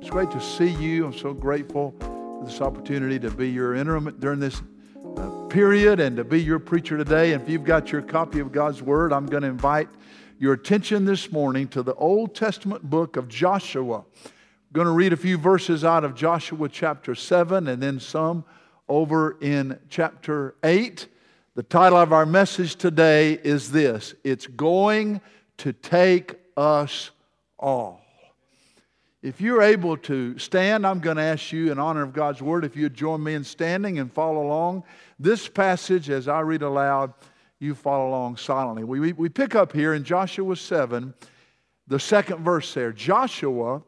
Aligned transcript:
It's 0.00 0.10
great 0.10 0.30
to 0.32 0.40
see 0.40 0.70
you. 0.70 1.06
I'm 1.06 1.12
so 1.12 1.32
grateful 1.32 1.94
for 2.00 2.42
this 2.44 2.60
opportunity 2.60 3.20
to 3.20 3.30
be 3.30 3.50
your 3.50 3.74
interim 3.76 4.16
during 4.18 4.40
this 4.40 4.60
uh, 5.16 5.28
period 5.48 6.00
and 6.00 6.16
to 6.16 6.24
be 6.24 6.42
your 6.42 6.58
preacher 6.58 6.98
today. 6.98 7.32
And 7.32 7.42
if 7.42 7.48
you've 7.48 7.62
got 7.62 7.92
your 7.92 8.02
copy 8.02 8.40
of 8.40 8.50
God's 8.50 8.82
Word, 8.82 9.12
I'm 9.12 9.26
going 9.26 9.42
to 9.42 9.48
invite 9.48 9.88
your 10.40 10.54
attention 10.54 11.04
this 11.04 11.30
morning 11.30 11.68
to 11.68 11.84
the 11.84 11.94
Old 11.94 12.34
Testament 12.34 12.90
book 12.90 13.16
of 13.16 13.28
Joshua. 13.28 13.98
I'm 13.98 14.72
going 14.72 14.86
to 14.86 14.92
read 14.92 15.12
a 15.12 15.16
few 15.16 15.38
verses 15.38 15.84
out 15.84 16.02
of 16.02 16.16
Joshua 16.16 16.68
chapter 16.68 17.14
7 17.14 17.68
and 17.68 17.80
then 17.80 18.00
some 18.00 18.44
over 18.88 19.36
in 19.40 19.78
chapter 19.88 20.54
8. 20.62 21.08
The 21.54 21.62
title 21.62 21.98
of 21.98 22.12
our 22.12 22.26
message 22.26 22.76
today 22.76 23.32
is 23.32 23.72
this 23.72 24.14
It's 24.24 24.46
Going 24.46 25.20
to 25.58 25.72
Take 25.72 26.36
Us 26.56 27.10
All. 27.58 28.00
If 29.22 29.40
you're 29.40 29.62
able 29.62 29.96
to 29.98 30.38
stand, 30.38 30.86
I'm 30.86 31.00
going 31.00 31.16
to 31.16 31.22
ask 31.22 31.50
you, 31.50 31.72
in 31.72 31.78
honor 31.78 32.02
of 32.02 32.12
God's 32.12 32.40
word, 32.40 32.64
if 32.64 32.76
you'd 32.76 32.94
join 32.94 33.22
me 33.24 33.34
in 33.34 33.42
standing 33.42 33.98
and 33.98 34.12
follow 34.12 34.46
along. 34.46 34.84
This 35.18 35.48
passage, 35.48 36.10
as 36.10 36.28
I 36.28 36.40
read 36.40 36.62
aloud, 36.62 37.12
you 37.58 37.74
follow 37.74 38.08
along 38.08 38.36
silently. 38.36 38.84
We, 38.84 39.00
we, 39.00 39.12
we 39.14 39.28
pick 39.28 39.54
up 39.54 39.72
here 39.72 39.94
in 39.94 40.04
Joshua 40.04 40.54
7, 40.54 41.14
the 41.88 41.98
second 41.98 42.44
verse 42.44 42.72
there. 42.74 42.92
Joshua 42.92 43.82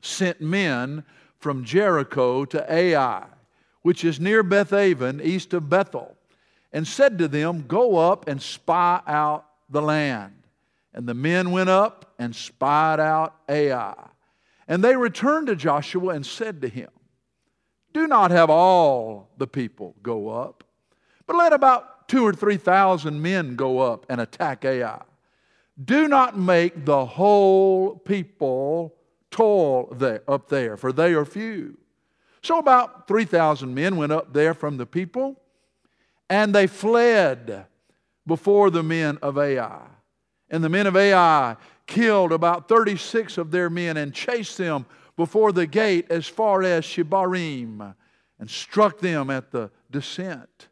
sent 0.00 0.40
men 0.40 1.04
from 1.38 1.62
Jericho 1.62 2.44
to 2.46 2.72
Ai, 2.72 3.24
which 3.86 4.04
is 4.04 4.18
near 4.18 4.42
Bethaven, 4.42 5.20
east 5.22 5.54
of 5.54 5.70
Bethel, 5.70 6.16
and 6.72 6.84
said 6.84 7.18
to 7.18 7.28
them, 7.28 7.62
Go 7.68 7.94
up 7.94 8.26
and 8.26 8.42
spy 8.42 9.00
out 9.06 9.46
the 9.70 9.80
land. 9.80 10.42
And 10.92 11.08
the 11.08 11.14
men 11.14 11.52
went 11.52 11.70
up 11.70 12.12
and 12.18 12.34
spied 12.34 12.98
out 12.98 13.36
Ai. 13.48 13.94
And 14.66 14.82
they 14.82 14.96
returned 14.96 15.46
to 15.46 15.54
Joshua 15.54 16.14
and 16.14 16.26
said 16.26 16.62
to 16.62 16.68
him, 16.68 16.88
Do 17.94 18.08
not 18.08 18.32
have 18.32 18.50
all 18.50 19.28
the 19.38 19.46
people 19.46 19.94
go 20.02 20.30
up, 20.30 20.64
but 21.28 21.36
let 21.36 21.52
about 21.52 22.08
two 22.08 22.26
or 22.26 22.32
three 22.32 22.56
thousand 22.56 23.22
men 23.22 23.54
go 23.54 23.78
up 23.78 24.04
and 24.08 24.20
attack 24.20 24.64
Ai. 24.64 25.00
Do 25.84 26.08
not 26.08 26.36
make 26.36 26.86
the 26.86 27.06
whole 27.06 27.94
people 27.94 28.96
toil 29.30 29.94
there, 29.94 30.24
up 30.26 30.48
there, 30.48 30.76
for 30.76 30.90
they 30.90 31.14
are 31.14 31.24
few. 31.24 31.78
So 32.46 32.60
about 32.60 33.08
3,000 33.08 33.74
men 33.74 33.96
went 33.96 34.12
up 34.12 34.32
there 34.32 34.54
from 34.54 34.76
the 34.76 34.86
people, 34.86 35.34
and 36.30 36.54
they 36.54 36.68
fled 36.68 37.66
before 38.24 38.70
the 38.70 38.84
men 38.84 39.18
of 39.20 39.36
Ai. 39.36 39.80
And 40.48 40.62
the 40.62 40.68
men 40.68 40.86
of 40.86 40.96
Ai 40.96 41.56
killed 41.88 42.30
about 42.30 42.68
36 42.68 43.36
of 43.36 43.50
their 43.50 43.68
men 43.68 43.96
and 43.96 44.14
chased 44.14 44.58
them 44.58 44.86
before 45.16 45.50
the 45.50 45.66
gate 45.66 46.06
as 46.08 46.28
far 46.28 46.62
as 46.62 46.84
Shebarim 46.84 47.96
and 48.38 48.48
struck 48.48 49.00
them 49.00 49.28
at 49.28 49.50
the 49.50 49.72
descent. 49.90 50.68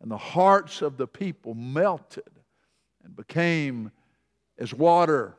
And 0.00 0.12
the 0.12 0.16
hearts 0.16 0.82
of 0.82 0.98
the 0.98 1.08
people 1.08 1.52
melted 1.54 2.30
and 3.02 3.16
became 3.16 3.90
as 4.56 4.72
water. 4.72 5.34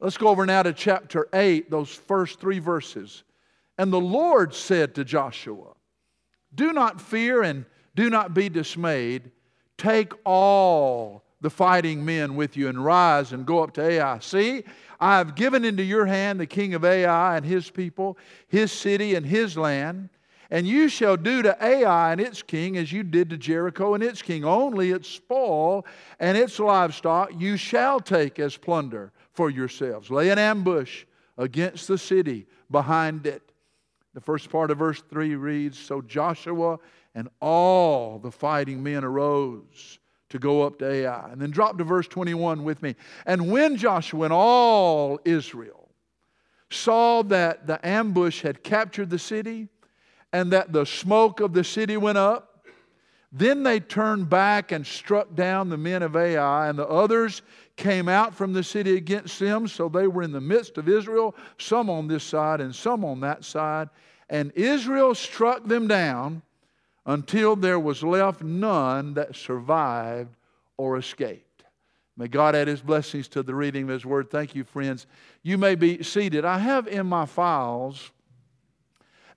Let's 0.00 0.16
go 0.16 0.28
over 0.28 0.46
now 0.46 0.62
to 0.62 0.72
chapter 0.72 1.28
8, 1.34 1.70
those 1.70 1.90
first 1.92 2.40
three 2.40 2.60
verses. 2.60 3.24
And 3.78 3.92
the 3.92 4.00
Lord 4.00 4.52
said 4.52 4.96
to 4.96 5.04
Joshua, 5.04 5.74
Do 6.54 6.72
not 6.72 7.00
fear 7.00 7.42
and 7.42 7.64
do 7.94 8.10
not 8.10 8.34
be 8.34 8.48
dismayed. 8.48 9.30
Take 9.78 10.12
all 10.26 11.24
the 11.40 11.50
fighting 11.50 12.04
men 12.04 12.34
with 12.34 12.56
you 12.56 12.68
and 12.68 12.84
rise 12.84 13.32
and 13.32 13.46
go 13.46 13.62
up 13.62 13.72
to 13.74 13.82
Ai. 13.82 14.18
See, 14.18 14.64
I 15.00 15.18
have 15.18 15.36
given 15.36 15.64
into 15.64 15.84
your 15.84 16.06
hand 16.06 16.40
the 16.40 16.46
king 16.46 16.74
of 16.74 16.84
Ai 16.84 17.36
and 17.36 17.46
his 17.46 17.70
people, 17.70 18.18
his 18.48 18.72
city 18.72 19.14
and 19.14 19.24
his 19.24 19.56
land. 19.56 20.08
And 20.50 20.66
you 20.66 20.88
shall 20.88 21.16
do 21.16 21.42
to 21.42 21.56
Ai 21.64 22.12
and 22.12 22.20
its 22.20 22.42
king 22.42 22.76
as 22.76 22.90
you 22.90 23.04
did 23.04 23.30
to 23.30 23.36
Jericho 23.36 23.94
and 23.94 24.02
its 24.02 24.22
king. 24.22 24.44
Only 24.44 24.90
its 24.90 25.08
spoil 25.08 25.86
and 26.18 26.36
its 26.36 26.58
livestock 26.58 27.30
you 27.38 27.56
shall 27.56 28.00
take 28.00 28.40
as 28.40 28.56
plunder 28.56 29.12
for 29.32 29.50
yourselves. 29.50 30.10
Lay 30.10 30.30
an 30.30 30.38
ambush 30.38 31.04
against 31.36 31.86
the 31.86 31.98
city 31.98 32.46
behind 32.70 33.26
it. 33.26 33.52
The 34.18 34.24
first 34.24 34.50
part 34.50 34.72
of 34.72 34.78
verse 34.78 35.00
3 35.10 35.36
reads 35.36 35.78
So 35.78 36.02
Joshua 36.02 36.80
and 37.14 37.28
all 37.40 38.18
the 38.18 38.32
fighting 38.32 38.82
men 38.82 39.04
arose 39.04 40.00
to 40.30 40.40
go 40.40 40.62
up 40.62 40.80
to 40.80 40.90
Ai. 40.90 41.30
And 41.30 41.40
then 41.40 41.52
drop 41.52 41.78
to 41.78 41.84
verse 41.84 42.08
21 42.08 42.64
with 42.64 42.82
me. 42.82 42.96
And 43.26 43.48
when 43.48 43.76
Joshua 43.76 44.24
and 44.24 44.32
all 44.32 45.20
Israel 45.24 45.88
saw 46.68 47.22
that 47.22 47.68
the 47.68 47.78
ambush 47.86 48.42
had 48.42 48.64
captured 48.64 49.08
the 49.08 49.20
city 49.20 49.68
and 50.32 50.50
that 50.50 50.72
the 50.72 50.84
smoke 50.84 51.38
of 51.38 51.52
the 51.52 51.62
city 51.62 51.96
went 51.96 52.18
up, 52.18 52.66
then 53.30 53.62
they 53.62 53.78
turned 53.78 54.28
back 54.28 54.72
and 54.72 54.84
struck 54.84 55.32
down 55.36 55.68
the 55.68 55.76
men 55.76 56.02
of 56.02 56.16
Ai, 56.16 56.68
and 56.68 56.76
the 56.76 56.88
others 56.88 57.42
came 57.76 58.08
out 58.08 58.34
from 58.34 58.52
the 58.52 58.64
city 58.64 58.96
against 58.96 59.38
them. 59.38 59.68
So 59.68 59.88
they 59.88 60.08
were 60.08 60.24
in 60.24 60.32
the 60.32 60.40
midst 60.40 60.76
of 60.76 60.88
Israel, 60.88 61.36
some 61.58 61.88
on 61.88 62.08
this 62.08 62.24
side 62.24 62.60
and 62.60 62.74
some 62.74 63.04
on 63.04 63.20
that 63.20 63.44
side. 63.44 63.90
And 64.30 64.52
Israel 64.52 65.14
struck 65.14 65.66
them 65.66 65.88
down 65.88 66.42
until 67.06 67.56
there 67.56 67.80
was 67.80 68.02
left 68.02 68.42
none 68.42 69.14
that 69.14 69.34
survived 69.34 70.36
or 70.76 70.98
escaped. 70.98 71.64
May 72.16 72.28
God 72.28 72.54
add 72.54 72.68
His 72.68 72.82
blessings 72.82 73.28
to 73.28 73.42
the 73.42 73.54
reading 73.54 73.84
of 73.84 73.90
His 73.90 74.04
Word. 74.04 74.30
Thank 74.30 74.54
you, 74.54 74.64
friends. 74.64 75.06
You 75.42 75.56
may 75.56 75.74
be 75.74 76.02
seated. 76.02 76.44
I 76.44 76.58
have 76.58 76.86
in 76.88 77.06
my 77.06 77.26
files 77.26 78.10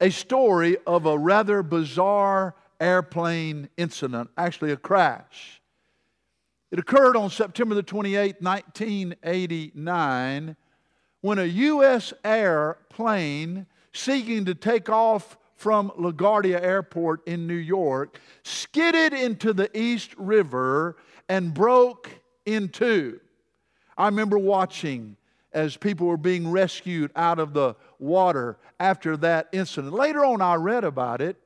a 0.01 0.09
story 0.09 0.77
of 0.87 1.05
a 1.05 1.17
rather 1.17 1.61
bizarre 1.61 2.55
airplane 2.79 3.69
incident, 3.77 4.31
actually, 4.35 4.71
a 4.71 4.77
crash. 4.77 5.61
It 6.71 6.79
occurred 6.79 7.15
on 7.15 7.29
September 7.29 7.75
the 7.75 7.83
28th, 7.83 8.41
1989, 8.41 10.55
when 11.21 11.37
a 11.37 11.43
U.S. 11.43 12.13
airplane 12.25 13.67
seeking 13.93 14.45
to 14.45 14.55
take 14.55 14.89
off 14.89 15.37
from 15.55 15.91
LaGuardia 15.91 16.61
Airport 16.61 17.27
in 17.27 17.45
New 17.45 17.53
York 17.53 18.19
skidded 18.43 19.13
into 19.13 19.53
the 19.53 19.75
East 19.77 20.13
River 20.17 20.97
and 21.29 21.53
broke 21.53 22.09
in 22.45 22.69
two. 22.69 23.19
I 23.97 24.05
remember 24.05 24.37
watching 24.37 25.17
as 25.53 25.77
people 25.77 26.07
were 26.07 26.17
being 26.17 26.49
rescued 26.49 27.11
out 27.15 27.37
of 27.37 27.53
the 27.53 27.75
water 27.99 28.57
after 28.79 29.17
that 29.17 29.49
incident. 29.51 29.93
Later 29.93 30.25
on, 30.25 30.41
I 30.41 30.55
read 30.55 30.83
about 30.83 31.21
it. 31.21 31.37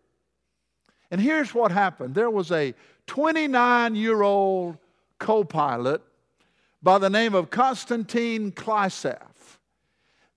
And 1.12 1.20
here's 1.20 1.54
what 1.54 1.72
happened 1.72 2.16
there 2.16 2.30
was 2.30 2.52
a 2.52 2.74
29 3.08 3.96
year 3.96 4.22
old 4.22 4.78
co 5.20 5.44
pilot 5.44 6.02
by 6.82 6.98
the 6.98 7.10
name 7.10 7.34
of 7.34 7.50
Constantine 7.50 8.52
Kleissas. 8.52 9.18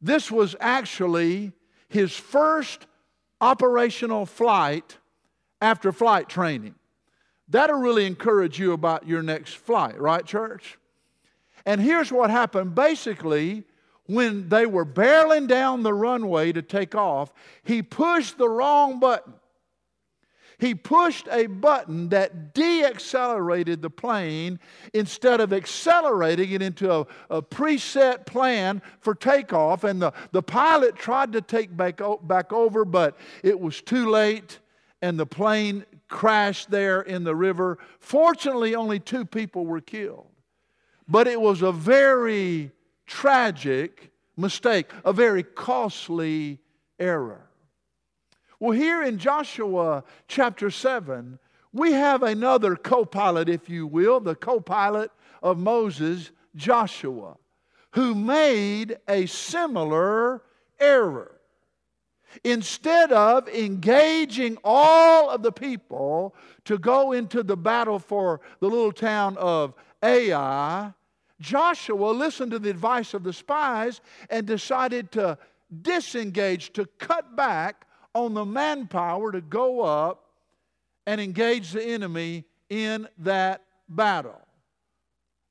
This 0.01 0.31
was 0.31 0.57
actually 0.61 1.53
his 1.89 2.15
first 2.15 2.87
operational 3.41 4.27
flight 4.27 4.97
after 5.61 5.93
flight 5.93 6.29
training. 6.29 6.75
That'll 7.49 7.79
really 7.79 8.07
encourage 8.07 8.59
you 8.59 8.73
about 8.73 9.07
your 9.07 9.23
next 9.23 9.55
flight, 9.55 9.99
right, 9.99 10.25
church? 10.25 10.79
And 11.65 11.81
here's 11.81 12.13
what 12.13 12.31
happened. 12.31 12.75
Basically, 12.75 13.65
when 14.07 14.49
they 14.49 14.67
were 14.67 14.87
barreling 14.87 15.49
down 15.49 15.83
the 15.83 15.95
runway 15.95 16.53
to 16.53 16.63
take 16.63 16.95
off, 16.95 17.33
he 17.63 17.83
pushed 17.83 18.39
the 18.39 18.49
wrong 18.49 19.01
button. 19.01 19.35
He 20.59 20.75
pushed 20.75 21.29
a 21.31 21.47
button 21.47 22.09
that 22.09 22.53
deaccelerated 22.53 23.81
the 23.81 23.91
plane 23.91 24.59
instead 24.93 25.41
of 25.41 25.53
accelerating 25.53 26.51
it 26.51 26.63
into 26.63 26.93
a, 26.93 27.07
a 27.31 27.41
preset 27.41 28.27
plan 28.27 28.83
for 29.01 29.15
takeoff. 29.15 29.85
And 29.85 30.03
the, 30.03 30.13
the 30.33 30.43
pilot 30.43 30.97
tried 30.97 31.33
to 31.35 31.41
take 31.43 31.77
back, 31.77 32.01
back 32.23 32.53
over, 32.53 32.85
but 32.85 33.17
it 33.45 33.59
was 33.59 33.81
too 33.81 34.11
late, 34.11 34.59
and 35.01 35.19
the 35.19 35.27
plane 35.27 35.87
crashed 36.09 36.71
there 36.71 37.03
in 37.03 37.23
the 37.23 37.37
river. 37.37 37.79
Fortunately, 38.01 38.75
only 38.75 38.99
two 38.99 39.25
people 39.25 39.65
were 39.65 39.81
killed. 39.81 40.27
But 41.07 41.29
it 41.29 41.41
was 41.41 41.63
a 41.63 41.71
very 41.71 42.73
tragic 43.07 44.11
mistake, 44.37 44.91
a 45.05 45.13
very 45.13 45.45
costly 45.45 46.59
error. 46.99 47.48
Well, 48.61 48.73
here 48.73 49.05
in 49.05 49.19
Joshua 49.19 50.03
chapter 50.27 50.71
7, 50.71 51.39
we 51.73 51.93
have 51.93 52.25
another 52.25 52.75
co 52.75 53.05
pilot, 53.05 53.49
if 53.49 53.69
you 53.69 53.87
will, 53.87 54.19
the 54.19 54.35
co 54.35 54.59
pilot 54.59 55.13
of 55.43 55.59
Moses, 55.59 56.33
Joshua, 56.57 57.37
who 57.93 58.15
made 58.15 58.99
a 59.07 59.27
similar 59.27 60.43
error. 60.81 61.41
Instead 62.45 63.13
of 63.13 63.49
engaging 63.49 64.59
all 64.65 65.31
of 65.31 65.43
the 65.43 65.53
people 65.53 66.35
to 66.65 66.79
go 66.79 67.13
into 67.13 67.43
the 67.43 67.57
battle 67.57 67.99
for 67.99 68.41
the 68.61 68.69
little 68.69 68.93
town 68.93 69.37
of 69.39 69.73
Ai, 70.03 70.93
Joshua 71.41 72.11
listened 72.11 72.51
to 72.51 72.59
the 72.59 72.71
advice 72.71 73.15
of 73.15 73.23
the 73.23 73.33
spies 73.33 74.01
and 74.29 74.47
decided 74.47 75.13
to 75.13 75.39
disengage, 75.83 76.73
to 76.73 76.87
cut 76.99 77.37
back 77.37 77.87
on 78.15 78.35
the 78.35 78.45
manpower 78.45 79.33
to 79.33 79.41
go 79.41 79.81
up 79.81 80.25
and 81.07 81.21
engage 81.21 81.73
the 81.73 81.83
enemy 81.83 82.45
in 82.69 83.09
that 83.19 83.63
battle. 83.89 84.41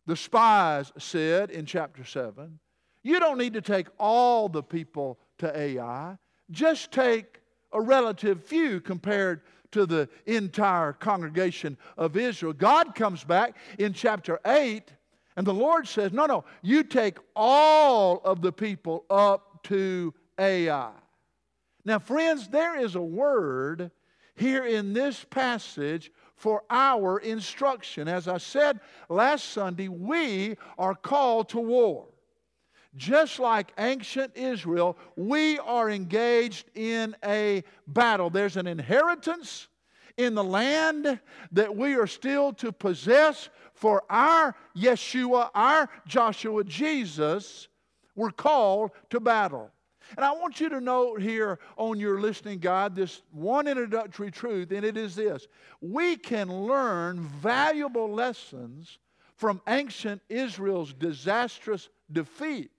The 0.06 0.15
spies 0.15 0.92
said 0.98 1.50
in 1.51 1.65
chapter 1.65 2.04
7, 2.04 2.59
You 3.04 3.19
don't 3.19 3.38
need 3.38 3.54
to 3.54 3.62
take 3.62 3.88
all 4.00 4.50
the 4.50 4.63
people 4.63 5.19
to 5.39 5.57
Ai, 5.57 6.18
just 6.51 6.92
take 6.92 7.42
a 7.74 7.81
relative 7.81 8.44
few 8.44 8.80
compared 8.80 9.42
to 9.71 9.86
the 9.86 10.07
entire 10.25 10.94
congregation 10.94 11.77
of 11.98 12.15
Israel. 12.15 12.53
God 12.53 12.95
comes 12.95 13.24
back 13.24 13.57
in 13.77 13.94
chapter 13.94 14.39
8, 14.45 14.94
and 15.36 15.45
the 15.45 15.53
Lord 15.53 15.88
says, 15.88 16.13
No, 16.13 16.25
no, 16.25 16.45
you 16.62 16.83
take 16.83 17.18
all 17.36 18.21
of 18.24 18.42
the 18.42 18.51
people 18.51 19.06
up 19.10 19.63
to 19.63 20.13
Ai. 20.39 20.92
Now, 21.88 22.00
friends, 22.00 22.50
there 22.50 22.78
is 22.78 22.95
a 22.95 23.01
word 23.01 23.92
here 24.36 24.66
in 24.66 24.92
this 24.92 25.24
passage 25.24 26.12
for 26.36 26.63
our 26.69 27.19
instruction. 27.19 28.10
As 28.10 28.28
I 28.28 28.39
said 28.39 28.81
last 29.07 29.51
Sunday, 29.51 29.88
we 29.88 30.57
are 30.78 30.95
called 30.95 31.48
to 31.50 31.62
war. 31.62 32.07
Just 32.98 33.39
like 33.39 33.72
ancient 33.78 34.36
Israel, 34.36 34.98
we 35.16 35.60
are 35.60 35.89
engaged 35.89 36.69
in 36.75 37.16
a 37.24 37.63
battle. 37.88 38.30
There's 38.30 38.57
an 38.57 38.68
inheritance 38.68 39.69
in 40.18 40.36
the 40.36 40.44
land 40.44 41.22
that 41.54 41.74
we 41.74 41.95
are 41.95 42.06
still 42.07 42.51
to 42.56 42.74
possess 42.74 43.48
for 43.74 44.04
our 44.10 44.57
Yeshua, 44.75 45.51
our 45.56 45.89
Joshua, 46.06 46.66
Jesus. 46.66 47.69
We're 48.13 48.31
called 48.31 48.92
to 49.12 49.22
battle. 49.22 49.72
And 50.15 50.25
I 50.25 50.31
want 50.31 50.59
you 50.59 50.69
to 50.69 50.80
note 50.80 51.21
here 51.21 51.59
on 51.75 52.00
your 52.00 52.21
listening 52.21 52.59
guide 52.59 52.95
this 52.95 53.21
one 53.31 53.68
introductory 53.68 54.31
truth, 54.31 54.71
and 54.71 54.86
it 54.86 54.98
is 54.98 55.15
this 55.15 55.48
we 55.81 56.15
can 56.15 56.65
learn 56.65 57.19
valuable 57.19 58.12
lessons 58.12 59.00
from 59.36 59.62
ancient 59.68 60.21
Israel's 60.30 60.94
disastrous 60.94 61.89
defeat, 62.12 62.71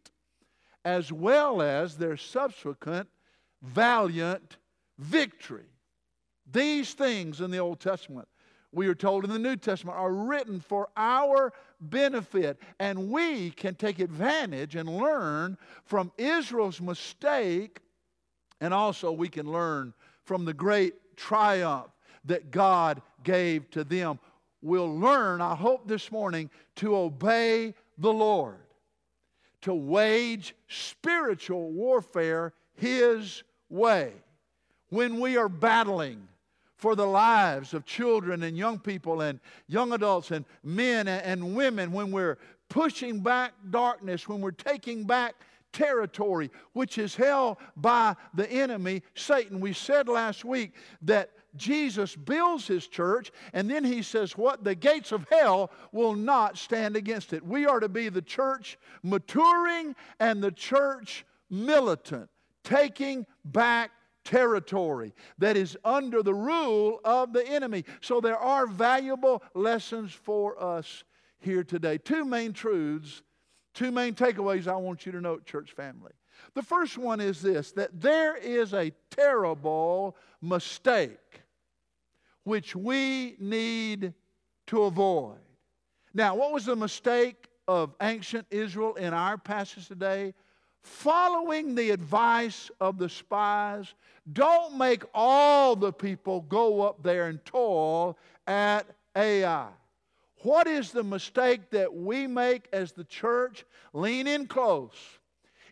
as 0.84 1.12
well 1.12 1.62
as 1.62 1.96
their 1.96 2.16
subsequent 2.16 3.08
valiant 3.62 4.56
victory. 4.98 5.66
These 6.50 6.94
things 6.94 7.40
in 7.40 7.50
the 7.50 7.58
Old 7.58 7.78
Testament, 7.78 8.26
we 8.73 8.87
are 8.88 8.94
told 8.94 9.25
in 9.25 9.31
the 9.31 9.38
New 9.38 9.56
Testament, 9.56 9.97
are 9.99 10.12
written 10.12 10.61
for 10.61 10.88
our 10.97 11.53
benefit. 11.81 12.59
And 12.79 13.11
we 13.11 13.50
can 13.50 13.75
take 13.75 13.99
advantage 13.99 14.76
and 14.76 14.88
learn 14.88 15.56
from 15.85 16.12
Israel's 16.19 16.81
mistake, 16.81 17.81
and 18.61 18.75
also 18.75 19.11
we 19.12 19.29
can 19.29 19.50
learn 19.50 19.94
from 20.25 20.44
the 20.44 20.55
great 20.55 20.94
triumph 21.17 21.91
that 22.25 22.50
God 22.50 23.00
gave 23.25 23.70
to 23.70 23.85
them. 23.85 24.19
We'll 24.61 24.99
learn, 24.99 25.41
I 25.41 25.55
hope, 25.55 25.88
this 25.88 26.12
morning 26.12 26.50
to 26.76 26.97
obey 26.97 27.75
the 27.97 28.12
Lord, 28.12 28.59
to 29.62 29.73
wage 29.73 30.55
spiritual 30.69 31.70
warfare 31.73 32.53
His 32.75 33.43
way. 33.70 34.12
When 34.91 35.20
we 35.20 35.37
are 35.37 35.49
battling, 35.49 36.29
for 36.78 36.94
the 36.94 37.06
lives 37.06 37.75
of 37.75 37.84
children 37.84 38.44
and 38.44 38.56
young 38.56 38.78
people 38.78 39.20
and 39.20 39.40
young 39.66 39.92
adults 39.92 40.30
and 40.30 40.44
men 40.62 41.08
and 41.08 41.54
women 41.54 41.92
when 41.92 42.10
we're 42.10 42.38
pushing 42.69 43.20
back 43.20 43.52
darkness, 43.70 44.28
when 44.28 44.40
we're 44.40 44.52
taking 44.52 45.04
back 45.04 45.34
territory 45.72 46.50
which 46.72 46.96
is 46.96 47.14
held 47.14 47.58
by 47.76 48.14
the 48.34 48.50
enemy, 48.50 49.02
Satan. 49.14 49.60
We 49.60 49.72
said 49.72 50.08
last 50.08 50.44
week 50.44 50.72
that 51.02 51.30
Jesus 51.56 52.14
builds 52.14 52.66
his 52.66 52.86
church, 52.86 53.32
and 53.52 53.69
then 53.69 53.84
he 53.84 54.02
says, 54.02 54.36
What? 54.36 54.62
The 54.62 54.74
gates 54.74 55.12
of 55.12 55.26
hell 55.31 55.72
will 55.92 56.14
not 56.14 56.56
stand 56.56 56.94
against 56.94 57.32
it. 57.32 57.44
We 57.44 57.66
are 57.66 57.81
to 57.81 57.88
be 57.88 58.08
the 58.08 58.22
church 58.22 58.78
maturing 59.02 59.96
and 60.20 60.42
the 60.42 60.52
church 60.52 61.26
militant, 61.50 62.31
taking 62.62 63.26
back 63.44 63.90
territory 64.28 65.14
that 65.38 65.56
is 65.56 65.75
under 65.84 66.22
the 66.22 66.34
rule 66.34 67.00
of 67.02 67.32
the 67.32 67.46
enemy. 67.48 67.82
So 68.02 68.20
there 68.20 68.36
are 68.36 68.66
valuable 68.66 69.42
lessons 69.54 70.12
for 70.12 70.62
us 70.62 71.04
here 71.38 71.64
today. 71.64 71.96
Two 71.96 72.26
main 72.26 72.52
truths, 72.52 73.22
two 73.72 73.90
main 73.90 74.14
takeaways 74.14 74.69
I 74.69 74.76
want 74.76 75.06
you 75.06 75.12
to 75.12 75.20
note, 75.22 75.46
church 75.46 75.72
family. 75.72 76.12
The 76.52 76.62
first 76.62 76.98
one 76.98 77.22
is 77.22 77.40
this 77.40 77.72
that 77.72 78.02
there 78.02 78.36
is 78.36 78.75
a 78.75 78.92
terrible 79.10 80.14
mistake 80.42 81.40
which 82.44 82.76
we 82.76 83.34
need 83.40 84.12
to 84.66 84.82
avoid. 84.82 85.38
Now, 86.12 86.34
what 86.34 86.52
was 86.52 86.66
the 86.66 86.76
mistake 86.76 87.48
of 87.66 87.94
ancient 88.02 88.46
Israel 88.50 88.94
in 88.96 89.14
our 89.14 89.38
passage 89.38 89.88
today? 89.88 90.34
Following 90.82 91.75
the 91.75 91.90
advice 91.90 92.70
of 92.80 92.98
the 92.98 93.08
spies 93.08 93.94
don't 94.32 94.76
make 94.76 95.04
all 95.14 95.75
the 95.76 95.92
people 95.92 96.42
go 96.42 96.82
up 96.82 97.02
there 97.02 97.28
and 97.28 97.44
toil 97.44 98.19
at 98.46 98.86
Ai. 99.16 99.69
What 100.42 100.66
is 100.66 100.92
the 100.92 101.02
mistake 101.02 101.70
that 101.70 101.92
we 101.92 102.26
make 102.26 102.69
as 102.72 102.92
the 102.92 103.04
church? 103.04 103.64
Lean 103.92 104.26
in 104.26 104.46
close. 104.46 105.19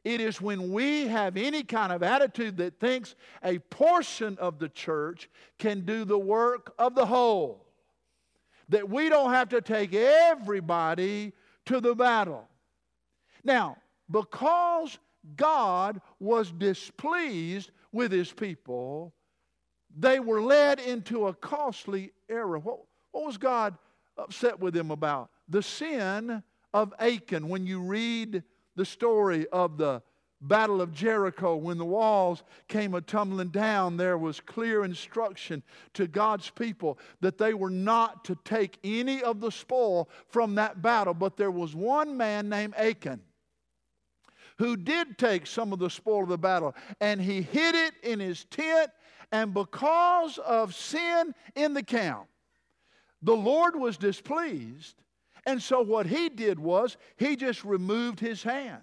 It 0.05 0.21
is 0.21 0.41
when 0.41 0.73
we 0.73 1.07
have 1.09 1.37
any 1.37 1.63
kind 1.63 1.93
of 1.93 2.03
attitude 2.03 2.57
that 2.59 2.79
thinks 2.79 3.15
a 3.43 3.59
portion 3.59 4.39
of 4.39 4.59
the 4.59 4.69
church 4.69 5.29
can 5.59 5.85
do 5.85 6.05
the 6.05 6.19
work 6.19 6.73
of 6.79 6.95
the 6.95 7.07
whole. 7.07 7.67
That 8.69 8.89
we 8.89 9.09
don't 9.09 9.33
have 9.33 9.49
to 9.51 9.61
take 9.61 9.95
everybody 9.95 11.33
to 11.67 11.81
the 11.81 11.95
battle. 11.95 12.49
Now, 13.45 13.77
because 14.11 14.99
God 15.37 16.01
was 16.21 16.53
displeased 16.53 17.71
with 17.93 18.13
his 18.13 18.33
people, 18.33 19.15
they 19.97 20.21
were 20.21 20.43
led 20.43 20.79
into 20.79 21.27
a 21.27 21.35
costly 21.35 22.13
error. 22.29 22.59
What, 22.59 22.81
what 23.13 23.25
was 23.25 23.39
God 23.39 23.77
upset 24.17 24.61
with 24.61 24.75
them 24.75 24.91
about? 24.91 25.31
The 25.49 25.63
sin 25.63 26.43
of 26.75 26.93
Achan. 26.99 27.49
When 27.49 27.67
you 27.67 27.81
read 27.81 28.43
the 28.75 28.85
story 28.85 29.47
of 29.49 29.79
the 29.79 30.03
Battle 30.43 30.83
of 30.83 30.93
Jericho, 30.93 31.57
when 31.57 31.79
the 31.79 31.85
walls 31.87 32.43
came 32.69 32.95
a 32.95 33.01
tumbling 33.01 33.49
down, 33.49 33.97
there 33.97 34.19
was 34.19 34.39
clear 34.39 34.85
instruction 34.85 35.63
to 35.95 36.07
God's 36.07 36.51
people 36.51 36.99
that 37.23 37.39
they 37.39 37.55
were 37.55 37.71
not 37.71 38.23
to 38.27 38.37
take 38.45 38.79
any 38.85 39.23
of 39.23 39.41
the 39.41 39.51
spoil 39.51 40.11
from 40.29 40.55
that 40.57 40.83
battle. 40.83 41.15
But 41.15 41.39
there 41.39 41.51
was 41.51 41.75
one 41.75 42.19
man 42.19 42.51
named 42.51 42.75
Achan 42.77 43.23
who 44.59 44.77
did 44.77 45.19
take 45.19 45.47
some 45.47 45.73
of 45.73 45.79
the 45.79 45.91
spoil 45.91 46.23
of 46.23 46.29
the 46.29 46.39
battle, 46.39 46.75
and 47.01 47.21
he 47.21 47.43
hid 47.43 47.75
it 47.75 47.95
in 48.03 48.21
his 48.21 48.45
tent. 48.47 48.91
And 49.33 49.53
because 49.53 50.39
of 50.39 50.75
sin 50.75 51.35
in 51.55 51.75
the 51.75 51.83
camp, 51.83 52.27
the 53.23 53.37
Lord 53.37 53.77
was 53.77 53.97
displeased. 53.97 54.95
And 55.47 55.63
so 55.63 55.81
what 55.81 56.07
he 56.07 56.29
did 56.29 56.59
was 56.59 56.97
he 57.17 57.37
just 57.37 57.65
removed 57.65 58.21
his 58.21 58.43
hand. 58.43 58.83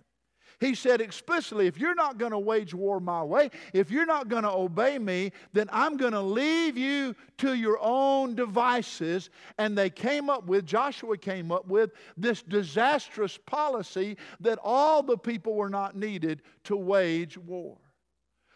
He 0.60 0.76
said 0.76 1.02
explicitly, 1.02 1.68
if 1.68 1.78
you're 1.78 1.96
not 1.96 2.18
going 2.18 2.32
to 2.32 2.40
wage 2.40 2.74
war 2.74 3.00
my 3.00 3.24
way, 3.24 3.50
if 3.74 3.92
you're 3.92 4.06
not 4.06 4.30
going 4.30 4.44
to 4.44 4.52
obey 4.52 4.98
me, 5.00 5.32
then 5.52 5.70
I'm 5.72 5.98
going 5.98 6.14
to 6.14 6.22
leave 6.22 6.78
you 6.78 7.16
to 7.40 7.54
your 7.54 7.78
own 7.82 8.36
devices. 8.36 9.30
And 9.58 9.78
they 9.78 9.90
came 9.90 10.30
up 10.30 10.46
with, 10.46 10.66
Joshua 10.66 11.18
came 11.18 11.52
up 11.52 11.68
with 11.68 11.92
this 12.18 12.42
disastrous 12.42 13.38
policy 13.38 14.18
that 14.40 14.60
all 14.64 15.04
the 15.04 15.18
people 15.18 15.56
were 15.56 15.70
not 15.70 15.96
needed 15.96 16.42
to 16.66 16.76
wage 16.76 17.38
war. 17.38 17.78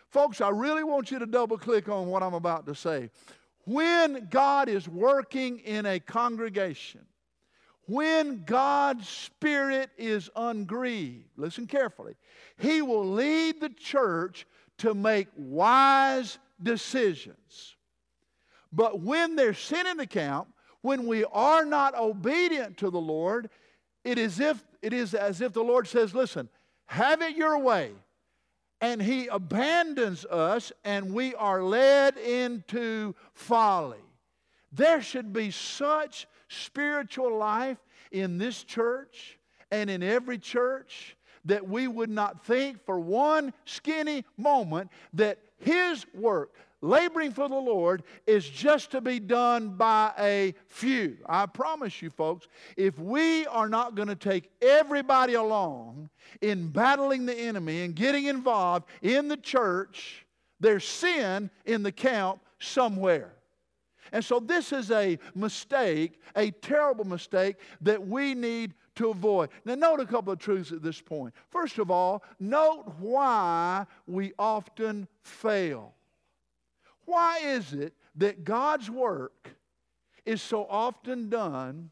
Folks, 0.10 0.39
I 0.39 0.50
really 0.50 0.84
want 0.84 1.12
you 1.12 1.20
to 1.20 1.25
double 1.25 1.58
click 1.58 1.89
on 1.89 2.08
what 2.08 2.24
I'm 2.24 2.34
about 2.34 2.66
to 2.68 2.75
say. 2.75 3.10
When 3.66 4.27
God 4.30 4.70
is 4.70 4.88
working 4.88 5.60
in 5.60 5.86
a 5.86 6.00
congregation, 6.00 7.01
when 7.88 8.44
God's 8.46 9.08
Spirit 9.08 9.89
is 9.98 10.29
ungrieved, 10.36 11.25
listen 11.36 11.67
carefully, 11.67 12.15
He 12.58 12.82
will 12.82 13.06
lead 13.06 13.60
the 13.60 13.70
church 13.70 14.46
to 14.79 14.94
make 14.94 15.27
wise 15.36 16.38
decisions. 16.62 17.75
But 18.72 19.00
when 19.00 19.36
there's 19.36 19.58
sin 19.58 19.88
in 19.88 19.98
the 19.98 20.06
camp, 20.08 20.50
when 20.82 21.08
we 21.08 21.24
are 21.25 21.65
not 21.65 21.96
obedient 21.96 22.77
to 22.77 22.89
the 22.89 23.00
Lord, 23.00 23.50
it 24.03 24.17
is, 24.17 24.39
if, 24.39 24.63
it 24.82 24.94
is 24.94 25.13
as 25.13 25.41
if 25.41 25.53
the 25.53 25.63
Lord 25.63 25.88
says, 25.88 26.13
Listen, 26.13 26.50
have 26.86 27.22
it 27.22 27.36
your 27.36 27.58
way. 27.58 27.91
and 28.79 29.01
he 29.01 29.27
abandons 29.27 30.25
us 30.25 30.72
and 30.84 31.13
we 31.13 31.34
are 31.36 31.63
led 31.63 32.17
into 32.17 33.15
folly. 33.34 33.98
There 34.72 35.01
should 35.01 35.34
be 35.34 35.51
such 35.51 36.27
spiritual 36.48 37.38
life 37.38 37.77
in 38.12 38.38
this 38.38 38.63
church 38.63 39.38
and 39.72 39.89
in 39.89 40.01
every 40.04 40.38
church 40.38 41.16
that 41.46 41.68
we 41.68 41.88
would 41.88 42.10
not 42.10 42.46
think 42.46 42.86
for 42.86 43.00
one 43.00 43.54
skinny 43.66 44.25
moment 44.38 44.89
that 45.13 45.39
his 45.60 46.06
work, 46.13 46.54
laboring 46.82 47.32
for 47.32 47.50
the 47.50 47.56
Lord 47.56 48.04
is 48.27 48.48
just 48.48 48.92
to 48.92 49.01
be 49.01 49.20
done 49.20 49.70
by 49.70 50.12
a 50.20 50.54
few. 50.68 51.18
I 51.27 51.46
promise 51.46 52.01
you, 52.01 52.10
folks, 52.10 52.48
if 52.75 53.00
we 53.00 53.48
are 53.48 53.70
not 53.70 53.96
going 53.96 54.10
to 54.10 54.16
take 54.16 54.51
everybody 54.62 55.34
along 55.34 56.10
in 56.42 56.70
battling 56.70 57.25
the 57.25 57.36
enemy 57.36 57.82
and 57.82 57.96
getting 57.96 58.25
involved 58.25 58.86
in 59.01 59.27
the 59.27 59.38
church, 59.38 60.25
there's 60.60 60.86
sin 60.86 61.50
in 61.66 61.84
the 61.84 61.92
camp 61.92 62.42
somewhere. 62.60 63.34
And 64.12 64.24
so, 64.24 64.40
this 64.40 64.72
is 64.72 64.92
a 64.92 65.18
mistake, 65.36 66.22
a 66.36 66.52
terrible 66.52 67.06
mistake 67.06 67.58
that 67.82 68.06
we 68.06 68.34
need 68.34 68.74
to 68.96 69.10
avoid. 69.10 69.50
Now, 69.66 69.76
note 69.76 70.00
a 70.00 70.06
couple 70.06 70.34
of 70.34 70.40
truths 70.40 70.72
at 70.72 70.82
this 70.82 71.02
point. 71.02 71.34
First 71.50 71.78
of 71.78 71.92
all, 71.92 72.24
note 72.40 72.96
why 73.00 73.86
we 74.06 74.34
often 74.38 75.08
fail. 75.22 75.94
Why 77.06 77.40
is 77.44 77.74
it 77.74 77.94
that 78.16 78.44
God's 78.44 78.90
work 78.90 79.52
is 80.26 80.42
so 80.42 80.66
often 80.70 81.30
done 81.30 81.92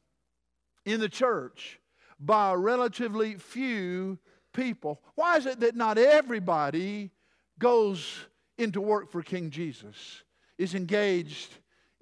in 0.83 0.99
the 0.99 1.09
church 1.09 1.79
by 2.19 2.53
relatively 2.53 3.35
few 3.35 4.17
people? 4.53 5.01
Why 5.15 5.37
is 5.37 5.45
it 5.45 5.59
that 5.61 5.75
not 5.75 5.97
everybody 5.97 7.11
goes 7.59 8.25
into 8.57 8.81
work 8.81 9.11
for 9.11 9.21
King 9.21 9.49
Jesus, 9.49 10.23
is 10.57 10.75
engaged 10.75 11.49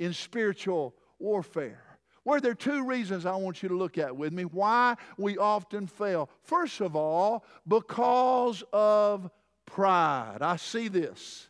in 0.03 0.13
spiritual 0.13 0.95
warfare? 1.19 1.83
Were 2.25 2.39
there 2.39 2.51
are 2.51 2.55
two 2.55 2.85
reasons 2.85 3.25
I 3.25 3.35
want 3.35 3.61
you 3.61 3.69
to 3.69 3.77
look 3.77 3.97
at 3.97 4.15
with 4.15 4.31
me 4.31 4.45
why 4.45 4.95
we 5.17 5.37
often 5.37 5.87
fail? 5.87 6.29
First 6.43 6.79
of 6.79 6.95
all, 6.95 7.43
because 7.67 8.63
of 8.71 9.29
pride. 9.65 10.37
I 10.41 10.55
see 10.55 10.87
this 10.87 11.49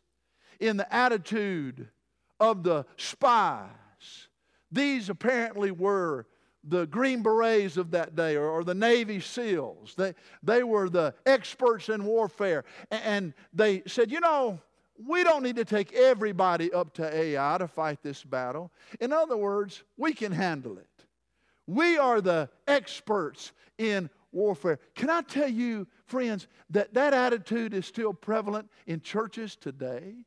in 0.60 0.78
the 0.78 0.94
attitude 0.94 1.90
of 2.40 2.64
the 2.64 2.86
spies. 2.98 3.70
These 4.72 5.10
apparently 5.10 5.72
were 5.72 6.26
the 6.64 6.88
Green 6.88 7.22
Berets 7.22 7.78
of 7.78 7.92
that 7.92 8.16
day 8.16 8.38
or, 8.38 8.48
or, 8.48 8.64
the 8.64 8.74
Navy 8.74 9.20
SEALs. 9.20 9.96
They, 9.98 10.14
they 10.42 10.64
were 10.64 10.90
the 10.90 11.14
experts 11.26 11.90
in 11.90 12.06
warfare. 12.06 12.64
And 12.90 13.34
they 13.52 13.84
said, 13.86 14.10
you 14.10 14.22
know, 14.22 14.60
we 14.98 15.24
don't 15.24 15.44
need 15.44 15.56
to 15.56 15.66
take 15.66 15.94
everybody 15.94 16.72
up 16.72 16.94
to 16.96 17.16
Ai 17.16 17.58
to 17.58 17.68
fight 17.68 18.02
this 18.04 18.24
battle. 18.24 18.72
In 19.00 19.12
other 19.12 19.38
words, 19.38 19.84
we 19.98 20.14
can 20.14 20.32
handle 20.32 20.78
it. 20.78 20.88
We 21.68 21.98
are 21.98 22.22
the 22.22 22.50
experts 22.68 23.54
in 23.78 24.10
warfare. 24.32 24.80
Can 24.96 25.10
I 25.10 25.22
tell 25.22 25.48
you, 25.48 25.88
friends, 26.06 26.48
that 26.70 26.94
that 26.94 27.14
attitude 27.14 27.74
is 27.74 27.86
still 27.86 28.14
prevalent 28.14 28.70
in 28.86 29.02
churches 29.02 29.56
today? 29.56 30.26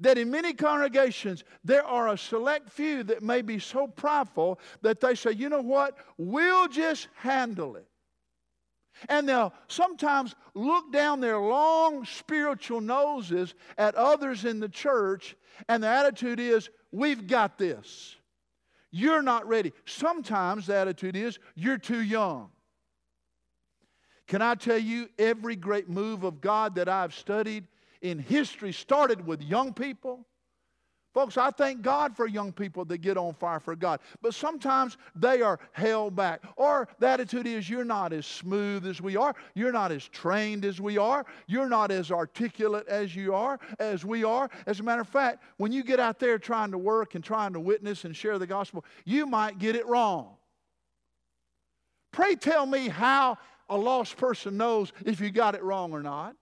that 0.00 0.18
in 0.18 0.30
many 0.30 0.52
congregations 0.52 1.44
there 1.64 1.84
are 1.84 2.08
a 2.08 2.18
select 2.18 2.70
few 2.70 3.02
that 3.04 3.22
may 3.22 3.42
be 3.42 3.58
so 3.58 3.86
prideful 3.86 4.58
that 4.82 5.00
they 5.00 5.14
say, 5.14 5.32
you 5.32 5.48
know 5.48 5.60
what, 5.60 5.96
we'll 6.16 6.68
just 6.68 7.08
handle 7.16 7.76
it. 7.76 7.88
And 9.08 9.28
they'll 9.28 9.52
sometimes 9.68 10.34
look 10.54 10.92
down 10.92 11.20
their 11.20 11.38
long 11.38 12.04
spiritual 12.04 12.80
noses 12.80 13.54
at 13.76 13.94
others 13.94 14.44
in 14.44 14.60
the 14.60 14.68
church, 14.68 15.36
and 15.68 15.82
the 15.82 15.88
attitude 15.88 16.40
is, 16.40 16.70
we've 16.90 17.26
got 17.26 17.58
this. 17.58 18.16
You're 18.90 19.22
not 19.22 19.46
ready. 19.46 19.72
Sometimes 19.84 20.66
the 20.66 20.76
attitude 20.76 21.14
is, 21.14 21.38
you're 21.54 21.78
too 21.78 22.02
young. 22.02 22.50
Can 24.26 24.42
I 24.42 24.54
tell 24.54 24.78
you, 24.78 25.08
every 25.18 25.56
great 25.56 25.88
move 25.88 26.24
of 26.24 26.40
God 26.40 26.74
that 26.74 26.88
I've 26.88 27.14
studied 27.14 27.66
in 28.00 28.18
history 28.18 28.72
started 28.72 29.26
with 29.26 29.42
young 29.42 29.72
people. 29.72 30.26
Folks, 31.18 31.36
I 31.36 31.50
thank 31.50 31.82
God 31.82 32.16
for 32.16 32.28
young 32.28 32.52
people 32.52 32.84
that 32.84 32.98
get 32.98 33.16
on 33.16 33.34
fire 33.34 33.58
for 33.58 33.74
God. 33.74 33.98
But 34.22 34.34
sometimes 34.34 34.96
they 35.16 35.42
are 35.42 35.58
held 35.72 36.14
back. 36.14 36.44
Or 36.54 36.86
the 37.00 37.08
attitude 37.08 37.44
is 37.44 37.68
you're 37.68 37.82
not 37.82 38.12
as 38.12 38.24
smooth 38.24 38.86
as 38.86 39.00
we 39.00 39.16
are. 39.16 39.34
You're 39.56 39.72
not 39.72 39.90
as 39.90 40.06
trained 40.06 40.64
as 40.64 40.80
we 40.80 40.96
are. 40.96 41.26
You're 41.48 41.68
not 41.68 41.90
as 41.90 42.12
articulate 42.12 42.86
as 42.86 43.16
you 43.16 43.34
are, 43.34 43.58
as 43.80 44.04
we 44.04 44.22
are. 44.22 44.48
As 44.68 44.78
a 44.78 44.84
matter 44.84 45.00
of 45.00 45.08
fact, 45.08 45.42
when 45.56 45.72
you 45.72 45.82
get 45.82 45.98
out 45.98 46.20
there 46.20 46.38
trying 46.38 46.70
to 46.70 46.78
work 46.78 47.16
and 47.16 47.24
trying 47.24 47.52
to 47.54 47.58
witness 47.58 48.04
and 48.04 48.14
share 48.14 48.38
the 48.38 48.46
gospel, 48.46 48.84
you 49.04 49.26
might 49.26 49.58
get 49.58 49.74
it 49.74 49.88
wrong. 49.88 50.36
Pray 52.12 52.36
tell 52.36 52.64
me 52.64 52.86
how 52.86 53.38
a 53.68 53.76
lost 53.76 54.16
person 54.18 54.56
knows 54.56 54.92
if 55.04 55.20
you 55.20 55.30
got 55.30 55.56
it 55.56 55.64
wrong 55.64 55.90
or 55.90 56.00
not 56.00 56.36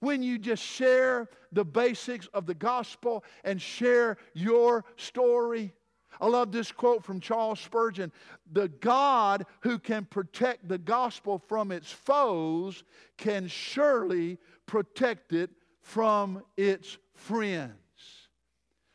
when 0.00 0.22
you 0.22 0.38
just 0.38 0.62
share 0.62 1.28
the 1.52 1.64
basics 1.64 2.26
of 2.34 2.46
the 2.46 2.54
gospel 2.54 3.24
and 3.44 3.60
share 3.60 4.16
your 4.34 4.84
story. 4.96 5.72
I 6.20 6.26
love 6.26 6.52
this 6.52 6.72
quote 6.72 7.04
from 7.04 7.20
Charles 7.20 7.60
Spurgeon 7.60 8.12
The 8.52 8.68
God 8.68 9.46
who 9.60 9.78
can 9.78 10.04
protect 10.04 10.68
the 10.68 10.78
gospel 10.78 11.38
from 11.38 11.70
its 11.70 11.90
foes 11.90 12.84
can 13.16 13.46
surely 13.46 14.38
protect 14.66 15.32
it 15.32 15.50
from 15.82 16.42
its 16.56 16.98
friends. 17.14 17.72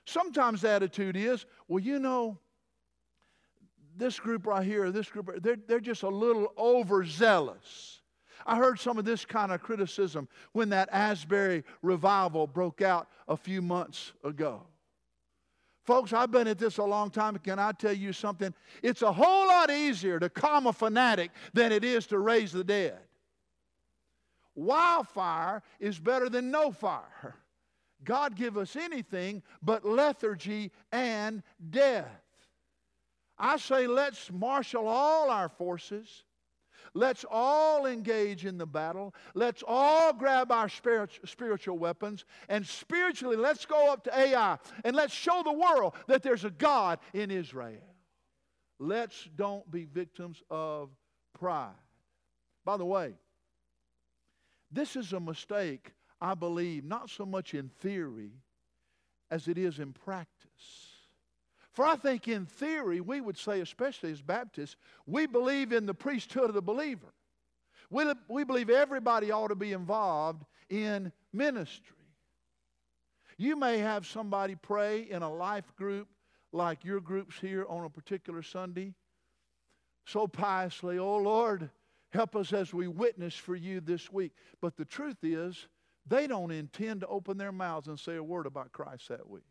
Sometimes 0.06 0.62
the 0.62 0.70
attitude 0.70 1.16
is, 1.16 1.46
well, 1.68 1.80
you 1.80 2.00
know, 2.00 2.38
this 3.96 4.20
group 4.20 4.48
right 4.48 4.66
here, 4.66 4.92
this 4.92 5.10
group, 5.10 5.30
they're, 5.42 5.58
they're 5.68 5.80
just 5.80 6.04
a 6.04 6.10
little 6.10 6.48
overzealous. 6.58 8.02
I 8.46 8.58
heard 8.58 8.80
some 8.80 8.98
of 8.98 9.06
this 9.06 9.26
kind 9.26 9.52
of 9.52 9.62
criticism 9.62 10.28
when 10.52 10.70
that 10.70 10.90
Asbury 10.92 11.64
revival 11.82 12.48
broke 12.48 12.82
out 12.82 13.08
a 13.28 13.38
few 13.38 13.62
months 13.62 14.14
ago. 14.24 14.64
Folks, 15.84 16.14
I've 16.14 16.32
been 16.32 16.48
at 16.48 16.58
this 16.58 16.78
a 16.78 16.84
long 16.84 17.10
time. 17.10 17.38
Can 17.38 17.60
I 17.60 17.74
tell 17.74 17.94
you 17.94 18.14
something? 18.14 18.54
It's 18.82 19.02
a 19.02 19.12
whole 19.12 19.48
lot 19.48 19.70
easier 19.70 20.20
to 20.20 20.30
calm 20.30 20.68
a 20.68 20.74
fanatic 20.74 21.32
than 21.54 21.72
it 21.72 21.84
is 21.84 22.08
to 22.08 22.20
raise 22.20 22.54
the 22.54 22.64
dead. 22.64 23.00
Wildfire 24.56 25.62
is 25.80 26.00
better 26.00 26.30
than 26.30 26.52
no 26.52 26.72
fire. 26.72 27.36
God 28.04 28.36
give 28.36 28.58
us 28.58 28.76
anything 28.76 29.42
but 29.62 29.86
lethargy 29.86 30.72
and 30.92 31.44
death. 31.70 32.08
I 33.38 33.58
say 33.58 33.88
let's 33.88 34.32
marshal 34.32 34.88
all 34.88 35.30
our 35.30 35.50
forces 35.50 36.24
Let's 36.94 37.26
all 37.30 37.88
engage 37.88 38.46
in 38.46 38.58
the 38.58 38.68
battle. 38.68 39.16
Let's 39.34 39.64
all 39.68 40.14
grab 40.14 40.52
our 40.52 40.70
spiritual 40.70 41.78
weapons. 41.78 42.26
And 42.50 42.66
spiritually, 42.66 43.36
let's 43.36 43.66
go 43.66 43.92
up 43.92 44.04
to 44.04 44.18
Ai 44.18 44.60
and 44.84 44.96
let's 44.96 45.14
show 45.14 45.42
the 45.44 45.54
world 45.54 45.96
that 46.08 46.22
there's 46.22 46.46
a 46.46 46.52
God 46.52 47.00
in 47.14 47.32
Israel. 47.32 47.82
Let's 48.80 49.28
don't 49.36 49.70
be 49.72 49.86
victims 49.86 50.44
of 50.52 50.90
pride. 51.40 51.72
By 52.66 52.78
the 52.78 52.86
way, 52.86 53.14
this 54.72 54.96
is 54.96 55.14
a 55.14 55.20
mistake, 55.20 55.94
I 56.22 56.34
believe, 56.34 56.84
not 56.84 57.10
so 57.10 57.26
much 57.26 57.54
in 57.54 57.70
theory 57.70 58.32
as 59.32 59.48
it 59.48 59.58
is 59.58 59.80
in 59.80 59.94
practice. 59.94 60.93
For 61.74 61.86
I 61.86 61.96
think 61.96 62.28
in 62.28 62.46
theory, 62.46 63.02
we 63.02 63.20
would 63.20 63.38
say, 63.38 63.62
especially 63.62 64.12
as 64.12 64.22
Baptists, 64.22 64.76
we 65.06 65.26
believe 65.26 65.72
in 65.72 65.86
the 65.86 65.94
priesthood 65.94 66.50
of 66.50 66.54
the 66.54 66.62
believer. 66.62 67.14
We, 67.90 68.06
we 68.28 68.44
believe 68.44 68.70
everybody 68.70 69.32
ought 69.32 69.50
to 69.50 69.56
be 69.56 69.74
involved 69.74 70.46
in 70.70 71.12
ministry. 71.32 71.98
You 73.38 73.56
may 73.56 73.80
have 73.80 74.06
somebody 74.06 74.56
pray 74.56 75.02
in 75.02 75.24
a 75.24 75.34
life 75.34 75.76
group 75.76 76.08
like 76.52 76.86
your 76.86 77.00
groups 77.00 77.36
here 77.40 77.66
on 77.68 77.84
a 77.84 77.90
particular 77.90 78.44
Sunday 78.44 78.94
so 80.06 80.28
piously, 80.28 80.98
oh 80.98 81.18
Lord, 81.18 81.70
help 82.12 82.36
us 82.36 82.54
as 82.54 82.74
we 82.74 82.88
witness 82.88 83.36
for 83.36 83.56
you 83.56 83.80
this 83.80 84.12
week. 84.12 84.34
But 84.62 84.76
the 84.76 84.86
truth 84.86 85.18
is, 85.24 85.68
they 86.06 86.28
don't 86.28 86.52
intend 86.52 87.02
to 87.02 87.08
open 87.08 87.38
their 87.38 87.52
mouths 87.52 87.88
and 87.88 88.00
say 88.00 88.16
a 88.16 88.24
word 88.24 88.46
about 88.46 88.72
Christ 88.74 89.08
that 89.10 89.28
week. 89.28 89.44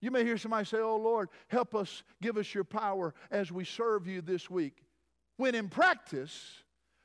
You 0.00 0.10
may 0.10 0.24
hear 0.24 0.38
somebody 0.38 0.64
say, 0.64 0.78
Oh 0.78 0.96
Lord, 0.96 1.28
help 1.48 1.74
us, 1.74 2.02
give 2.22 2.36
us 2.36 2.54
your 2.54 2.64
power 2.64 3.14
as 3.30 3.50
we 3.50 3.64
serve 3.64 4.06
you 4.06 4.20
this 4.20 4.48
week. 4.48 4.84
When 5.36 5.54
in 5.54 5.68
practice, 5.68 6.62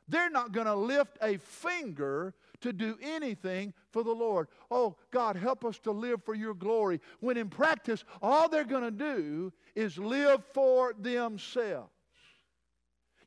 they're 0.08 0.30
not 0.30 0.52
going 0.52 0.68
to 0.68 0.76
lift 0.76 1.18
a 1.22 1.38
finger 1.38 2.34
to 2.62 2.74
do 2.74 2.98
anything 3.02 3.74
for 3.92 4.04
the 4.04 4.12
Lord. 4.12 4.48
Oh, 4.72 4.96
God, 5.12 5.36
help 5.36 5.66
us 5.66 5.80
to 5.80 5.92
live 5.92 6.24
for 6.24 6.34
your 6.34 6.54
glory. 6.54 7.00
When 7.20 7.38
in 7.38 7.50
practice, 7.50 8.04
all 8.22 8.50
they're 8.50 8.64
going 8.64 8.84
to 8.84 8.92
do 8.92 9.54
is 9.76 9.98
live 9.98 10.44
for 10.54 10.94
themselves. 10.98 11.90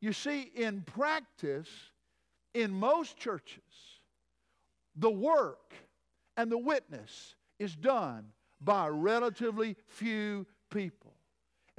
You 0.01 0.13
see, 0.13 0.51
in 0.55 0.83
practice, 0.83 1.69
in 2.55 2.73
most 2.73 3.17
churches, 3.17 3.63
the 4.97 5.11
work 5.11 5.75
and 6.37 6.51
the 6.51 6.59
witness 6.59 7.35
is 7.59 7.75
done 7.75 8.27
by 8.67 8.89
relatively 8.89 9.77
few 9.87 10.47
people. 10.71 11.15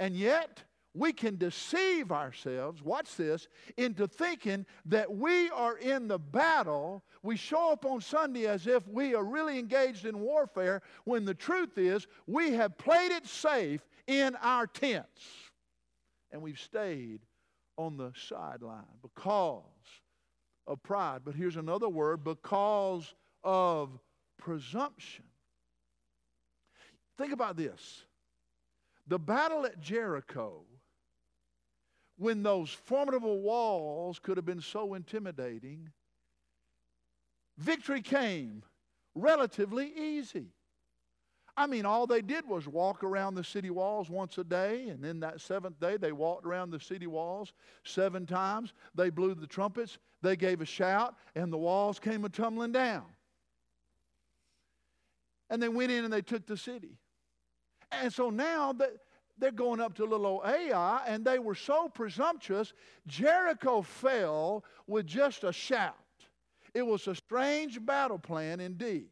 And 0.00 0.16
yet, 0.16 0.64
we 0.94 1.12
can 1.12 1.36
deceive 1.36 2.10
ourselves, 2.10 2.82
watch 2.82 3.14
this, 3.14 3.46
into 3.76 4.08
thinking 4.08 4.66
that 4.86 5.14
we 5.14 5.50
are 5.50 5.76
in 5.78 6.08
the 6.08 6.18
battle. 6.18 7.04
We 7.22 7.36
show 7.36 7.72
up 7.72 7.84
on 7.84 8.00
Sunday 8.00 8.46
as 8.46 8.66
if 8.66 8.88
we 8.88 9.14
are 9.14 9.22
really 9.22 9.60
engaged 9.60 10.06
in 10.06 10.18
warfare, 10.18 10.82
when 11.04 11.24
the 11.24 11.34
truth 11.34 11.78
is 11.78 12.08
we 12.26 12.54
have 12.54 12.76
played 12.78 13.12
it 13.12 13.28
safe 13.28 13.86
in 14.08 14.34
our 14.42 14.66
tents. 14.66 15.22
And 16.32 16.42
we've 16.42 16.58
stayed 16.58 17.20
on 17.76 17.96
the 17.96 18.12
sideline 18.28 18.98
because 19.02 19.62
of 20.66 20.82
pride. 20.82 21.20
But 21.24 21.34
here's 21.34 21.56
another 21.56 21.88
word 21.88 22.24
because 22.24 23.14
of 23.44 23.98
presumption. 24.36 25.24
Think 27.18 27.32
about 27.32 27.56
this 27.56 28.04
the 29.08 29.18
battle 29.18 29.66
at 29.66 29.80
Jericho, 29.80 30.62
when 32.16 32.42
those 32.42 32.70
formidable 32.70 33.40
walls 33.40 34.18
could 34.18 34.36
have 34.36 34.46
been 34.46 34.60
so 34.60 34.94
intimidating, 34.94 35.90
victory 37.56 38.02
came 38.02 38.62
relatively 39.14 39.92
easy. 39.96 40.52
I 41.56 41.66
mean, 41.66 41.86
all 41.86 42.06
they 42.06 42.22
did 42.22 42.46
was 42.46 42.68
walk 42.68 43.02
around 43.02 43.34
the 43.34 43.42
city 43.42 43.70
walls 43.70 44.08
once 44.08 44.38
a 44.38 44.44
day, 44.44 44.88
and 44.90 45.02
then 45.02 45.18
that 45.20 45.40
seventh 45.40 45.80
day 45.80 45.96
they 45.96 46.12
walked 46.12 46.46
around 46.46 46.70
the 46.70 46.78
city 46.78 47.08
walls 47.08 47.52
seven 47.82 48.26
times. 48.26 48.74
They 48.94 49.10
blew 49.10 49.34
the 49.34 49.46
trumpets, 49.46 49.98
they 50.22 50.36
gave 50.36 50.60
a 50.60 50.66
shout, 50.66 51.16
and 51.34 51.52
the 51.52 51.58
walls 51.58 51.98
came 51.98 52.24
a 52.24 52.28
tumbling 52.28 52.72
down. 52.72 53.06
And 55.50 55.60
they 55.60 55.68
went 55.68 55.90
in 55.90 56.04
and 56.04 56.12
they 56.12 56.22
took 56.22 56.46
the 56.46 56.56
city. 56.56 56.98
And 57.90 58.12
so 58.12 58.30
now 58.30 58.72
that 58.74 58.92
they're 59.38 59.50
going 59.50 59.80
up 59.80 59.94
to 59.94 60.04
little 60.04 60.26
old 60.26 60.42
Ai, 60.44 61.02
and 61.06 61.24
they 61.24 61.38
were 61.38 61.54
so 61.54 61.88
presumptuous, 61.88 62.72
Jericho 63.06 63.82
fell 63.82 64.64
with 64.86 65.06
just 65.06 65.44
a 65.44 65.52
shout. 65.52 65.94
It 66.74 66.82
was 66.82 67.06
a 67.06 67.14
strange 67.14 67.84
battle 67.84 68.18
plan 68.18 68.60
indeed. 68.60 69.08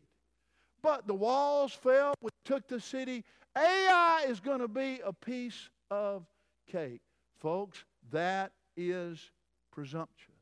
But 0.83 1.07
the 1.07 1.15
walls 1.15 1.73
fell, 1.73 2.15
we 2.21 2.31
took 2.45 2.69
the 2.69 2.81
city. 2.81 3.25
Ai 3.57 4.27
is 4.29 4.41
going 4.41 4.61
to 4.61 4.69
be 4.69 5.01
a 5.05 5.13
piece 5.13 5.71
of 5.91 6.27
cake. 6.71 7.01
Folks, 7.41 7.85
that 8.11 8.53
is 8.77 9.31
presumptuous. 9.73 10.33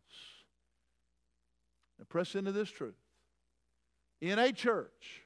Now, 1.99 2.07
press 2.09 2.35
into 2.35 2.53
this 2.53 2.71
truth. 2.71 2.95
In 4.21 4.39
a 4.39 4.53
church, 4.53 5.23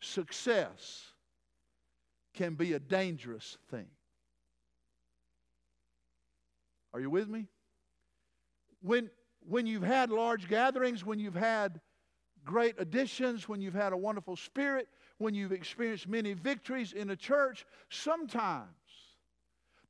success 0.00 1.09
can 2.34 2.54
be 2.54 2.72
a 2.72 2.78
dangerous 2.78 3.58
thing. 3.70 3.86
Are 6.92 7.00
you 7.00 7.10
with 7.10 7.28
me? 7.28 7.46
When, 8.82 9.10
when 9.40 9.66
you've 9.66 9.82
had 9.82 10.10
large 10.10 10.48
gatherings, 10.48 11.04
when 11.04 11.18
you've 11.18 11.34
had 11.34 11.80
great 12.44 12.74
additions, 12.78 13.48
when 13.48 13.60
you've 13.60 13.74
had 13.74 13.92
a 13.92 13.96
wonderful 13.96 14.36
spirit, 14.36 14.88
when 15.18 15.34
you've 15.34 15.52
experienced 15.52 16.08
many 16.08 16.32
victories 16.32 16.92
in 16.92 17.10
a 17.10 17.16
church, 17.16 17.66
sometimes 17.90 18.68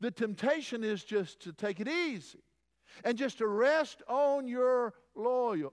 the 0.00 0.10
temptation 0.10 0.82
is 0.82 1.04
just 1.04 1.40
to 1.40 1.52
take 1.52 1.80
it 1.80 1.88
easy 1.88 2.42
and 3.04 3.16
just 3.16 3.38
to 3.38 3.46
rest 3.46 4.02
on 4.08 4.48
your 4.48 4.94
loyal, 5.14 5.72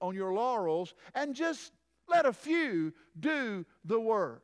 on 0.00 0.14
your 0.14 0.32
laurels 0.32 0.94
and 1.14 1.34
just 1.34 1.72
let 2.08 2.26
a 2.26 2.32
few 2.32 2.92
do 3.18 3.64
the 3.84 3.98
work. 3.98 4.42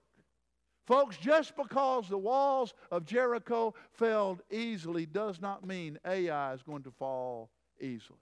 Folks, 0.91 1.17
just 1.17 1.55
because 1.55 2.09
the 2.09 2.19
walls 2.19 2.75
of 2.91 3.07
Jericho 3.07 3.75
fell 3.93 4.41
easily 4.51 5.07
does 5.07 5.41
not 5.41 5.65
mean 5.65 5.97
Ai 6.05 6.53
is 6.53 6.65
going 6.65 6.83
to 6.83 6.91
fall 6.91 7.49
easily. 7.81 8.19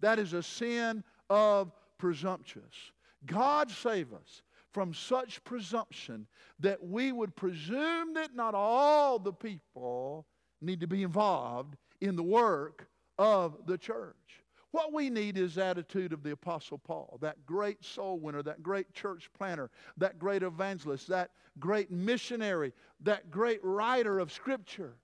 That 0.00 0.18
is 0.18 0.34
a 0.34 0.42
sin 0.42 1.02
of 1.30 1.72
presumptuous. 1.96 2.92
God 3.24 3.70
save 3.70 4.12
us 4.12 4.42
from 4.74 4.92
such 4.92 5.42
presumption 5.42 6.26
that 6.58 6.84
we 6.86 7.12
would 7.12 7.34
presume 7.34 8.12
that 8.12 8.34
not 8.34 8.54
all 8.54 9.18
the 9.18 9.32
people 9.32 10.26
need 10.60 10.80
to 10.80 10.86
be 10.86 11.02
involved 11.02 11.76
in 12.02 12.14
the 12.14 12.22
work 12.22 12.88
of 13.18 13.56
the 13.66 13.78
church. 13.78 14.44
What 14.72 14.92
we 14.92 15.10
need 15.10 15.36
is 15.36 15.58
attitude 15.58 16.12
of 16.12 16.22
the 16.22 16.30
Apostle 16.30 16.78
Paul, 16.78 17.18
that 17.20 17.44
great 17.44 17.84
soul 17.84 18.20
winner, 18.20 18.42
that 18.42 18.62
great 18.62 18.92
church 18.92 19.28
planter, 19.36 19.70
that 19.96 20.18
great 20.18 20.42
evangelist, 20.42 21.08
that 21.08 21.32
great 21.58 21.90
missionary, 21.90 22.72
that 23.00 23.30
great 23.30 23.58
writer 23.64 24.20
of 24.20 24.32
Scripture. 24.32 24.94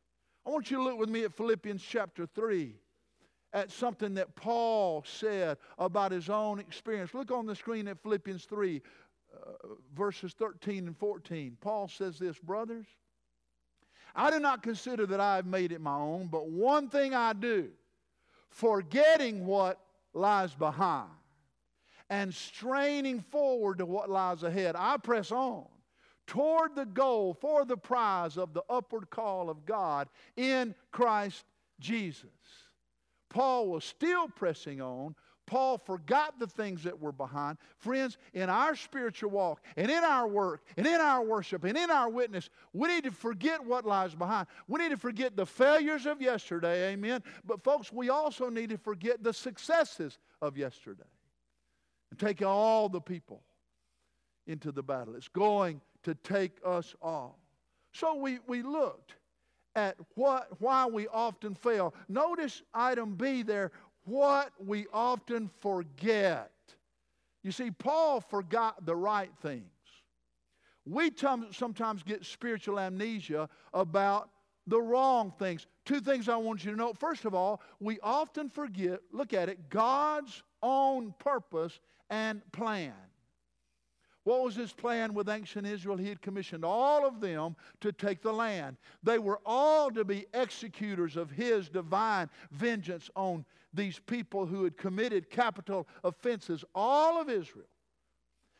I 0.47 0.51
want 0.51 0.71
you 0.71 0.77
to 0.77 0.83
look 0.85 0.99
with 0.99 1.09
me 1.09 1.25
at 1.25 1.35
Philippians 1.35 1.83
chapter 1.83 2.27
3 2.27 2.77
at 3.53 3.73
something 3.73 4.15
that 4.15 4.37
Paul 4.37 5.03
said 5.05 5.59
about 5.79 6.13
his 6.13 6.31
own 6.31 6.61
experience. 6.61 7.15
Look 7.15 7.33
on 7.33 7.47
the 7.47 7.57
screen 7.57 7.89
at 7.89 8.01
Philippians 8.03 8.45
3, 8.45 8.83
uh, 9.35 9.51
verses 9.97 10.33
13 10.35 10.87
and 10.87 10.97
14. 10.97 11.57
Paul 11.61 11.89
says 11.89 12.19
this, 12.19 12.39
brothers, 12.39 12.87
I 14.15 14.31
do 14.31 14.39
not 14.39 14.63
consider 14.63 15.07
that 15.07 15.21
I 15.21 15.37
have 15.37 15.47
made 15.47 15.73
it 15.73 15.81
my 15.81 15.97
own, 15.97 16.29
but 16.29 16.49
one 16.49 16.89
thing 16.89 17.15
I 17.15 17.33
do 17.33 17.71
forgetting 18.51 19.47
what 19.47 19.81
lies 20.13 20.55
behind 20.55 21.11
and 22.09 22.33
straining 22.33 23.21
forward 23.21 23.79
to 23.79 23.87
what 23.87 24.11
lies 24.11 24.43
ahead. 24.43 24.77
I 24.77 24.97
press 24.97 25.33
on 25.33 25.67
toward 26.27 26.75
the 26.75 26.87
goal 26.87 27.35
for 27.35 27.65
the 27.65 27.77
prize 27.77 28.37
of 28.37 28.53
the 28.53 28.63
upward 28.69 29.11
call 29.11 29.51
of 29.51 29.65
God 29.65 30.09
in 30.37 30.75
Christ 30.91 31.45
Jesus. 31.81 32.31
Paul 33.29 33.69
was 33.69 33.85
still 33.85 34.29
pressing 34.29 34.81
on, 34.81 35.15
Paul 35.47 35.79
forgot 35.79 36.39
the 36.39 36.47
things 36.47 36.83
that 36.83 37.01
were 37.01 37.13
behind. 37.13 37.59
Friends, 37.79 38.19
in 38.35 38.51
our 38.51 38.75
spiritual 38.75 39.31
walk 39.31 39.63
and 39.77 39.91
in 39.91 40.03
our 40.03 40.27
work 40.27 40.63
and 40.77 40.87
in 40.87 41.01
our 41.01 41.23
worship 41.23 41.65
and 41.65 41.79
in 41.79 41.91
our 41.91 42.09
witness, 42.09 42.51
we 42.73 42.89
need 42.89 43.05
to 43.05 43.13
forget 43.13 43.65
what 43.65 43.87
lies 43.87 44.15
behind. 44.15 44.49
We 44.67 44.81
need 44.81 44.91
to 44.91 44.97
forget 44.97 45.37
the 45.37 45.47
failures 45.47 46.05
of 46.05 46.21
yesterday, 46.21 46.93
amen. 46.93 47.23
But, 47.45 47.63
folks, 47.63 47.93
we 47.93 48.11
also 48.11 48.51
need 48.51 48.71
to 48.71 48.79
forget 48.79 49.23
the 49.23 49.33
successes 49.33 50.19
of 50.43 50.57
yesterday 50.57 51.05
and 52.11 52.19
take 52.19 52.43
all 52.43 52.89
the 52.89 53.01
people 53.01 53.43
into 54.47 54.73
the 54.73 54.83
battle. 54.83 55.15
It's 55.15 55.29
going 55.29 55.81
to 56.03 56.15
take 56.15 56.53
us 56.65 56.95
all. 57.01 57.39
So 57.93 58.15
we, 58.17 58.41
we 58.47 58.63
looked 58.63 59.15
at 59.77 59.97
what, 60.15 60.49
why 60.59 60.87
we 60.87 61.07
often 61.09 61.55
fail. 61.55 61.95
Notice 62.09 62.63
item 62.73 63.15
B 63.15 63.43
there 63.43 63.73
what 64.07 64.53
we 64.65 64.87
often 64.93 65.51
forget. 65.61 66.51
You 67.43 67.53
see, 67.53 67.71
Paul 67.71 68.21
forgot 68.21 68.87
the 68.87 68.97
right 68.97 69.31
things. 69.43 69.65
We 70.85 71.11
sometimes 71.51 72.03
get 72.03 72.25
spiritual 72.25 72.79
amnesia 72.79 73.49
about 73.75 74.31
the 74.69 74.81
wrong 74.81 75.33
things. 75.39 75.67
Two 75.85 76.01
things 76.01 76.29
I 76.29 76.37
want 76.37 76.65
you 76.65 76.71
to 76.71 76.77
know. 76.77 76.93
First 76.93 77.25
of 77.25 77.35
all, 77.35 77.61
we 77.81 77.99
often 78.01 78.49
forget, 78.49 79.01
look 79.13 79.33
at 79.33 79.49
it, 79.49 79.69
God's 79.69 80.43
own 80.63 81.15
purpose 81.19 81.79
and 82.09 82.41
plan. 82.53 82.95
What 84.23 84.43
was 84.43 84.57
his 84.57 84.73
plan 84.73 85.15
with 85.15 85.29
ancient 85.29 85.69
Israel? 85.69 85.97
He 85.97 86.09
had 86.09 86.21
commissioned 86.21 86.65
all 86.65 87.07
of 87.07 87.21
them 87.21 87.55
to 87.81 87.93
take 87.93 88.23
the 88.23 88.33
land. 88.33 88.77
They 89.05 89.21
were 89.21 89.41
all 89.47 89.89
to 89.93 90.05
be 90.05 90.27
executors 90.35 91.17
of 91.17 91.31
his 91.31 91.69
divine 91.69 92.29
vengeance 92.51 93.09
on 93.15 93.45
these 93.77 93.99
people 93.99 94.47
who 94.47 94.65
had 94.65 94.77
committed 94.77 95.31
capital 95.31 95.87
offenses. 96.03 96.65
All 96.75 97.21
of 97.21 97.29
Israel 97.29 97.69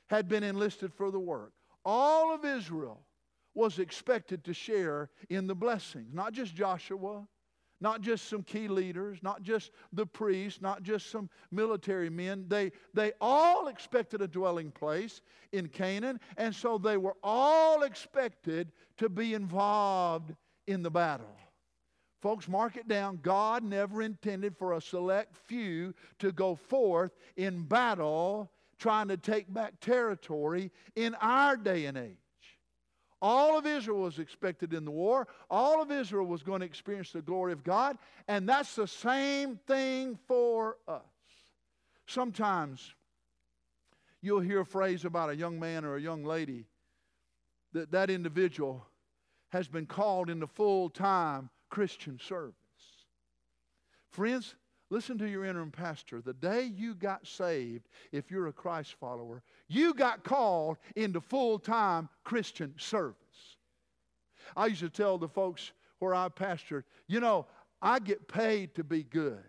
had 0.09 0.29
been 0.29 0.43
enlisted 0.43 0.93
for 0.93 1.11
the 1.11 1.19
work. 1.19 1.53
All 1.85 2.35
of 2.35 2.45
Israel 2.45 3.01
was 3.55 3.79
expected 3.79 4.45
to 4.45 4.53
share 4.53 5.11
in 5.31 5.47
the 5.47 5.55
blessings, 5.55 6.13
not 6.13 6.33
just 6.33 6.55
Joshua, 6.55 7.27
not 7.81 8.01
just 8.01 8.29
some 8.29 8.43
key 8.43 8.69
leaders, 8.69 9.19
not 9.23 9.43
just 9.43 9.71
the 9.93 10.07
priests, 10.07 10.61
not 10.63 10.83
just 10.83 11.11
some 11.11 11.29
military 11.51 12.09
men. 12.09 12.47
They, 12.49 12.73
they 12.95 13.13
all 13.21 13.69
expected 13.69 14.23
a 14.23 14.29
dwelling 14.29 14.71
place 14.71 15.21
in 15.53 15.69
Canaan, 15.69 16.21
and 16.37 16.55
so 16.55 16.79
they 16.79 16.97
were 16.97 17.17
all 17.23 17.83
expected 17.83 18.73
to 18.99 19.09
be 19.09 19.35
involved 19.35 20.35
in 20.67 20.83
the 20.83 20.91
battle. 20.91 21.37
Folks, 22.21 22.49
mark 22.49 22.77
it 22.77 22.89
down. 22.89 23.19
God 23.23 23.63
never 23.63 24.03
intended 24.03 24.57
for 24.57 24.73
a 24.73 24.81
select 24.81 25.37
few 25.37 25.95
to 26.19 26.33
go 26.33 26.55
forth 26.55 27.13
in 27.37 27.63
battle 27.63 28.51
trying 28.79 29.09
to 29.09 29.17
take 29.17 29.53
back 29.53 29.81
territory 29.81 30.71
in 30.95 31.15
our 31.17 31.57
day 31.57 31.87
and 31.87 31.97
age. 31.97 32.17
All 33.23 33.59
of 33.59 33.67
Israel 33.67 34.01
was 34.01 34.19
expected 34.19 34.75
in 34.75 34.85
the 34.85 34.91
war. 34.91 35.27
All 35.51 35.81
of 35.81 35.91
Israel 35.91 36.27
was 36.27 36.43
going 36.43 36.61
to 36.61 36.67
experience 36.67 37.13
the 37.13 37.23
glory 37.23 37.53
of 37.53 37.65
God. 37.65 37.97
And 38.29 38.49
that's 38.49 38.75
the 38.75 38.87
same 38.87 39.59
thing 39.67 40.19
for 40.27 40.77
us. 40.87 41.01
Sometimes 42.07 42.95
you'll 44.21 44.41
hear 44.41 44.61
a 44.61 44.67
phrase 44.67 45.05
about 45.05 45.31
a 45.31 45.37
young 45.37 45.59
man 45.59 45.85
or 45.85 45.97
a 45.97 46.01
young 46.01 46.25
lady 46.25 46.67
that 47.73 47.91
that 47.91 48.11
individual 48.11 48.87
has 49.49 49.67
been 49.69 49.87
called 49.87 50.29
into 50.29 50.47
full 50.47 50.91
time 50.91 51.49
Christian 51.69 52.19
service. 52.19 52.55
Friends, 54.11 54.55
listen 54.91 55.19
to 55.19 55.29
your 55.29 55.45
interim 55.45 55.71
pastor. 55.71 56.21
The 56.21 56.33
day 56.33 56.65
you 56.65 56.95
got 56.95 57.27
saved, 57.27 57.89
if 58.13 58.31
you're 58.31 58.47
a 58.47 58.53
Christ 58.53 58.95
follower, 58.99 59.43
you 59.69 59.95
got 59.95 60.25
called 60.25 60.79
into 60.95 61.21
full 61.21 61.59
time 61.59 62.09
Christian 62.25 62.75
service. 62.79 63.17
I 64.57 64.67
used 64.67 64.81
to 64.81 64.89
tell 64.89 65.19
the 65.19 65.29
folks 65.29 65.73
where 65.99 66.15
I 66.15 66.29
pastored, 66.29 66.85
you 67.09 67.21
know, 67.21 67.47
I 67.83 67.99
get 67.99 68.29
paid 68.29 68.75
to 68.77 68.85
be 68.85 69.03
good. 69.03 69.43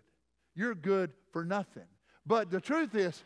You're 0.56 0.75
good 0.75 1.12
for 1.32 1.45
nothing. 1.45 1.88
But 2.25 2.49
the 2.49 2.60
truth 2.60 2.95
is, 2.95 3.23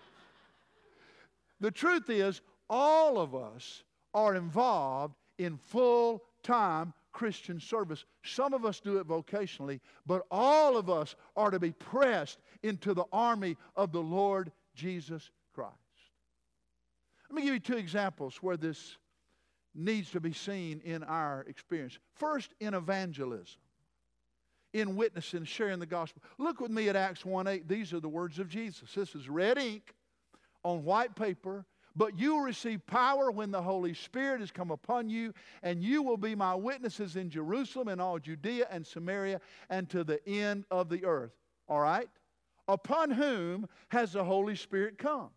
the 1.60 1.72
truth 1.72 2.10
is, 2.10 2.42
all 2.70 3.20
of 3.20 3.36
us 3.36 3.84
are 4.14 4.36
involved 4.36 5.16
in 5.38 5.58
full 5.58 6.24
time 6.44 6.94
Christian 7.12 7.60
service. 7.60 8.06
Some 8.24 8.54
of 8.54 8.66
us 8.66 8.80
do 8.80 8.98
it 8.98 9.08
vocationally, 9.08 9.80
but 10.06 10.26
all 10.32 10.78
of 10.78 10.90
us 10.90 11.16
are 11.36 11.52
to 11.52 11.60
be 11.60 11.72
pressed 11.72 12.40
into 12.64 12.94
the 12.94 13.06
army 13.12 13.58
of 13.76 13.92
the 13.92 14.02
Lord 14.02 14.52
Jesus 14.76 15.30
Christ. 15.54 15.76
Let 17.30 17.36
me 17.36 17.44
give 17.44 17.54
you 17.54 17.60
two 17.60 17.78
examples 17.78 18.38
where 18.38 18.58
this 18.58 18.98
needs 19.74 20.12
to 20.12 20.20
be 20.20 20.34
seen 20.34 20.82
in 20.84 21.04
our 21.04 21.46
experience. 21.48 21.98
First, 22.16 22.52
in 22.60 22.74
evangelism, 22.74 23.62
in 24.74 24.96
witnessing, 24.96 25.46
sharing 25.46 25.80
the 25.80 25.86
gospel. 25.86 26.22
Look 26.38 26.60
with 26.60 26.72
me 26.72 26.90
at 26.90 26.96
Acts 26.96 27.26
1 27.26 27.48
8. 27.48 27.68
These 27.68 27.94
are 27.94 28.00
the 28.00 28.10
words 28.10 28.40
of 28.40 28.48
Jesus. 28.48 28.94
This 28.94 29.16
is 29.16 29.30
red 29.30 29.58
ink 29.58 29.94
on 30.64 30.84
white 30.84 31.16
paper 31.16 31.66
but 31.96 32.18
you 32.18 32.36
will 32.36 32.42
receive 32.42 32.86
power 32.86 33.32
when 33.32 33.52
the 33.52 33.62
Holy 33.62 33.94
Spirit 33.94 34.40
has 34.40 34.52
come 34.52 34.72
upon 34.72 35.10
you, 35.10 35.34
and 35.64 35.84
you 35.84 36.02
will 36.02 36.18
be 36.18 36.36
my 36.36 36.56
witnesses 36.56 37.16
in 37.16 37.30
Jerusalem 37.30 37.88
and 37.88 38.02
all 38.02 38.20
Judea 38.20 38.68
and 38.70 38.86
Samaria 38.86 39.42
and 39.70 39.90
to 39.90 40.04
the 40.04 40.26
end 40.28 40.66
of 40.72 40.90
the 40.90 41.06
earth. 41.06 41.32
All 41.68 41.80
right? 41.80 42.10
Upon 42.68 43.12
whom 43.12 43.68
has 43.90 44.14
the 44.14 44.24
Holy 44.24 44.56
Spirit 44.56 44.98
come? 44.98 45.30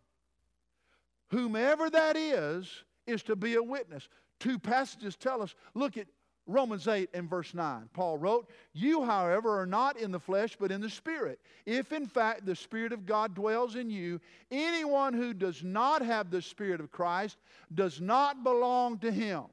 Whomever 1.31 1.89
that 1.89 2.15
is, 2.15 2.83
is 3.07 3.23
to 3.23 3.35
be 3.35 3.55
a 3.55 3.63
witness. 3.63 4.07
Two 4.39 4.59
passages 4.59 5.15
tell 5.15 5.41
us 5.41 5.55
look 5.73 5.97
at 5.97 6.07
Romans 6.47 6.87
8 6.87 7.09
and 7.13 7.29
verse 7.29 7.53
9. 7.53 7.89
Paul 7.93 8.17
wrote, 8.17 8.49
You, 8.73 9.03
however, 9.03 9.59
are 9.59 9.65
not 9.65 9.97
in 9.97 10.11
the 10.11 10.19
flesh, 10.19 10.55
but 10.59 10.71
in 10.71 10.79
the 10.79 10.89
Spirit. 10.89 11.39
If 11.65 11.91
in 11.91 12.05
fact 12.05 12.45
the 12.45 12.55
Spirit 12.55 12.93
of 12.93 13.05
God 13.05 13.33
dwells 13.33 13.75
in 13.75 13.89
you, 13.89 14.21
anyone 14.51 15.13
who 15.13 15.33
does 15.33 15.63
not 15.63 16.03
have 16.03 16.29
the 16.29 16.41
Spirit 16.41 16.79
of 16.79 16.91
Christ 16.91 17.37
does 17.73 17.99
not 17.99 18.43
belong 18.43 18.99
to 18.99 19.11
him. 19.11 19.45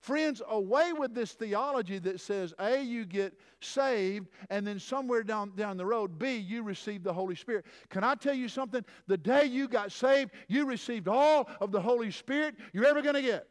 Friends, 0.00 0.42
away 0.48 0.92
with 0.92 1.14
this 1.14 1.32
theology 1.32 1.98
that 1.98 2.20
says, 2.20 2.54
A, 2.60 2.80
you 2.80 3.04
get 3.04 3.38
saved, 3.60 4.28
and 4.50 4.66
then 4.66 4.78
somewhere 4.78 5.22
down, 5.22 5.52
down 5.56 5.76
the 5.76 5.86
road, 5.86 6.18
B, 6.18 6.36
you 6.36 6.62
receive 6.62 7.02
the 7.02 7.12
Holy 7.12 7.34
Spirit. 7.34 7.64
Can 7.90 8.04
I 8.04 8.14
tell 8.14 8.34
you 8.34 8.48
something? 8.48 8.84
The 9.08 9.16
day 9.16 9.46
you 9.46 9.66
got 9.66 9.90
saved, 9.90 10.30
you 10.46 10.64
received 10.64 11.08
all 11.08 11.48
of 11.60 11.72
the 11.72 11.80
Holy 11.80 12.10
Spirit 12.10 12.54
you're 12.72 12.86
ever 12.86 13.02
going 13.02 13.16
to 13.16 13.22
get. 13.22 13.48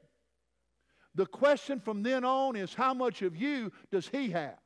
The 1.16 1.26
question 1.26 1.80
from 1.80 2.04
then 2.04 2.24
on 2.24 2.56
is 2.56 2.74
how 2.74 2.94
much 2.94 3.22
of 3.22 3.36
you 3.36 3.72
does 3.92 4.08
he 4.08 4.30
have? 4.32 4.60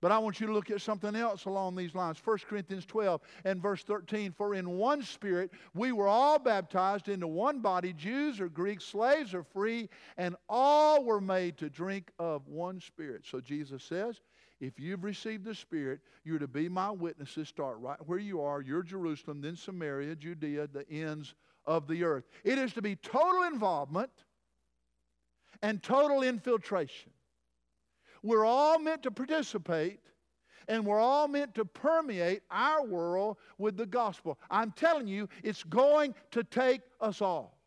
But 0.00 0.10
I 0.10 0.18
want 0.18 0.40
you 0.40 0.48
to 0.48 0.52
look 0.52 0.68
at 0.72 0.80
something 0.80 1.14
else 1.14 1.44
along 1.44 1.76
these 1.76 1.94
lines. 1.94 2.20
1 2.24 2.38
Corinthians 2.48 2.84
12 2.86 3.20
and 3.44 3.62
verse 3.62 3.84
13. 3.84 4.32
For 4.32 4.56
in 4.56 4.68
one 4.68 5.00
spirit 5.02 5.52
we 5.74 5.92
were 5.92 6.08
all 6.08 6.40
baptized 6.40 7.08
into 7.08 7.28
one 7.28 7.60
body, 7.60 7.92
Jews 7.92 8.40
or 8.40 8.48
Greeks, 8.48 8.84
slaves 8.84 9.32
or 9.32 9.44
free, 9.44 9.88
and 10.16 10.34
all 10.48 11.04
were 11.04 11.20
made 11.20 11.56
to 11.58 11.70
drink 11.70 12.10
of 12.18 12.48
one 12.48 12.80
spirit. 12.80 13.22
So 13.24 13.40
Jesus 13.40 13.84
says, 13.84 14.20
if 14.62 14.78
you've 14.78 15.02
received 15.02 15.44
the 15.44 15.56
Spirit, 15.56 16.00
you're 16.24 16.38
to 16.38 16.46
be 16.46 16.68
my 16.68 16.88
witnesses. 16.88 17.48
Start 17.48 17.78
right 17.80 17.98
where 18.06 18.20
you 18.20 18.40
are. 18.40 18.60
You're 18.60 18.84
Jerusalem, 18.84 19.40
then 19.40 19.56
Samaria, 19.56 20.14
Judea, 20.14 20.68
the 20.68 20.88
ends 20.88 21.34
of 21.66 21.88
the 21.88 22.04
earth. 22.04 22.28
It 22.44 22.58
is 22.58 22.72
to 22.74 22.82
be 22.82 22.94
total 22.94 23.42
involvement 23.42 24.10
and 25.60 25.82
total 25.82 26.22
infiltration. 26.22 27.10
We're 28.22 28.44
all 28.44 28.78
meant 28.78 29.02
to 29.02 29.10
participate 29.10 30.00
and 30.68 30.86
we're 30.86 31.00
all 31.00 31.28
meant 31.28 31.54
to 31.56 31.64
permeate 31.64 32.42
our 32.50 32.84
world 32.84 33.36
with 33.58 33.76
the 33.76 33.86
gospel. 33.86 34.38
I'm 34.50 34.70
telling 34.72 35.06
you, 35.06 35.28
it's 35.42 35.64
going 35.64 36.14
to 36.30 36.44
take 36.44 36.82
us 37.00 37.20
all. 37.20 37.58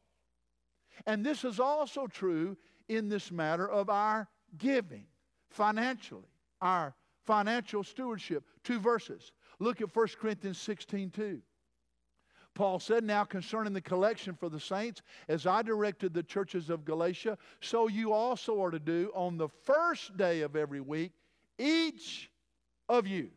And 1.06 1.26
this 1.26 1.43
is 1.43 1.60
also 1.60 2.08
true 2.08 2.58
in 2.88 3.10
this 3.10 3.32
matter 3.32 3.69
of 3.69 3.89
our 3.89 4.28
giving 4.58 5.06
financially, 5.50 6.30
our 6.62 6.95
financial 7.26 7.84
stewardship. 7.84 8.43
Two 8.63 8.80
verses. 8.80 9.32
Look 9.60 9.82
at 9.82 9.95
1 9.95 10.08
Corinthians 10.19 10.58
16 10.60 11.10
2. 11.12 11.41
Paul 12.56 12.80
said, 12.80 13.04
Now 13.04 13.26
concerning 13.26 13.74
the 13.74 13.82
collection 13.82 14.34
for 14.34 14.50
the 14.50 14.60
saints, 14.60 15.02
as 15.28 15.46
I 15.46 15.62
directed 15.62 16.13
the 16.13 16.24
churches 16.24 16.70
of 16.70 16.86
Galatia, 16.86 17.38
so 17.62 17.88
you 17.88 18.13
also 18.13 18.62
are 18.63 18.72
to 18.72 18.80
do 18.80 19.12
on 19.13 19.38
the 19.38 19.50
first 19.63 20.18
day 20.18 20.41
of 20.41 20.56
every 20.56 20.82
week, 20.82 21.12
each 21.60 22.32
of 22.89 23.06
you, 23.06 23.30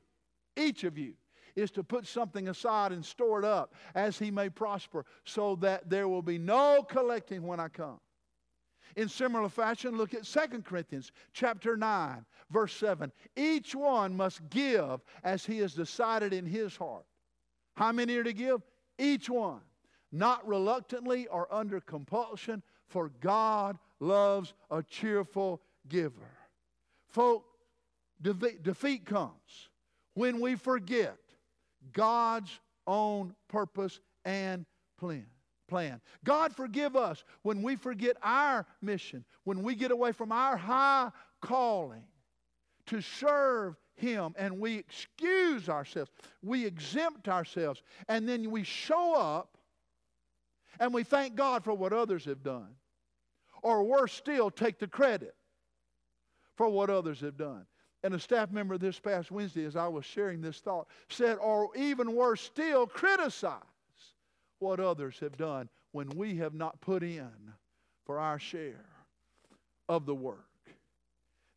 each 0.57 0.85
of 0.85 0.97
you 0.97 1.15
is 1.57 1.71
to 1.73 1.83
put 1.83 2.07
something 2.07 2.49
aside 2.49 2.93
and 2.93 3.05
store 3.05 3.41
it 3.41 3.45
up 3.45 3.75
as 3.97 4.19
he 4.19 4.31
may 4.31 4.49
prosper, 4.49 5.05
so 5.25 5.57
that 5.57 5.91
there 5.91 6.09
will 6.09 6.23
be 6.23 6.39
no 6.39 6.85
collecting 6.89 7.43
when 7.43 7.59
I 7.59 7.69
come. 7.69 7.99
In 8.95 9.09
similar 9.09 9.49
fashion, 9.49 9.97
look 9.97 10.15
at 10.15 10.25
2 10.25 10.63
Corinthians 10.63 11.11
chapter 11.33 11.77
9, 11.77 12.25
verse 12.51 12.73
7. 12.75 13.13
Each 13.37 13.75
one 13.75 14.17
must 14.17 14.49
give 14.49 15.01
as 15.25 15.45
he 15.45 15.59
has 15.59 15.75
decided 15.75 16.33
in 16.33 16.47
his 16.47 16.77
heart. 16.77 17.05
How 17.75 17.93
many 17.93 18.17
are 18.17 18.25
to 18.25 18.33
give? 18.33 18.63
Each 18.99 19.31
one, 19.31 19.61
not 20.13 20.47
reluctantly 20.47 21.27
or 21.29 21.53
under 21.53 21.81
compulsion, 21.81 22.63
for 22.89 23.11
God 23.21 23.79
loves 24.01 24.55
a 24.71 24.83
cheerful 24.83 25.61
giver. 25.89 26.31
Folk, 27.09 27.45
defeat 28.21 29.05
comes 29.07 29.69
when 30.15 30.41
we 30.41 30.57
forget 30.57 31.19
God's 31.93 32.59
own 32.87 33.35
purpose 33.49 34.01
and 34.25 34.65
plan. 34.99 35.27
Plan. 35.69 36.01
God 36.25 36.57
forgive 36.57 36.97
us 36.97 37.25
when 37.43 37.63
we 37.63 37.77
forget 37.77 38.17
our 38.23 38.67
mission, 38.81 39.25
when 39.45 39.63
we 39.63 39.75
get 39.75 39.91
away 39.91 40.13
from 40.13 40.33
our 40.33 40.57
high 40.57 41.11
calling 41.43 42.05
to 42.87 43.03
serve 43.03 43.77
him 43.99 44.35
and 44.37 44.59
we 44.59 44.77
excuse 44.77 45.69
ourselves, 45.69 46.11
we 46.43 46.65
exempt 46.65 47.29
ourselves, 47.29 47.83
and 48.09 48.29
then 48.29 48.51
we 48.51 48.63
show 48.65 49.15
up 49.15 49.57
and 50.81 50.95
we 50.95 51.03
thank 51.03 51.35
God 51.35 51.65
for 51.65 51.75
what 51.75 51.93
others 51.93 52.25
have 52.25 52.43
done. 52.43 52.69
Or 53.63 53.83
worse 53.83 54.13
still, 54.13 54.51
take 54.51 54.79
the 54.79 54.87
credit 54.87 55.35
for 56.57 56.69
what 56.69 56.91
others 56.91 57.21
have 57.21 57.37
done. 57.37 57.67
And 58.05 58.15
a 58.15 58.21
staff 58.21 58.53
member 58.53 58.79
this 58.79 59.01
past 59.01 59.31
Wednesday, 59.31 59.65
as 59.65 59.75
I 59.75 59.89
was 59.89 60.05
sharing 60.05 60.41
this 60.41 60.61
thought, 60.61 60.87
said, 61.09 61.39
or 61.39 61.71
even 61.77 62.15
worse 62.15 62.41
still, 62.41 62.87
criticize 62.87 63.63
what 64.61 64.79
others 64.79 65.19
have 65.19 65.37
done 65.37 65.69
when 65.93 66.09
we 66.11 66.37
have 66.37 66.55
not 66.55 66.81
put 66.81 67.03
in 67.03 67.33
for 68.05 68.19
our 68.21 68.39
share 68.39 68.87
of 69.89 70.07
the 70.07 70.15
work. 70.15 70.48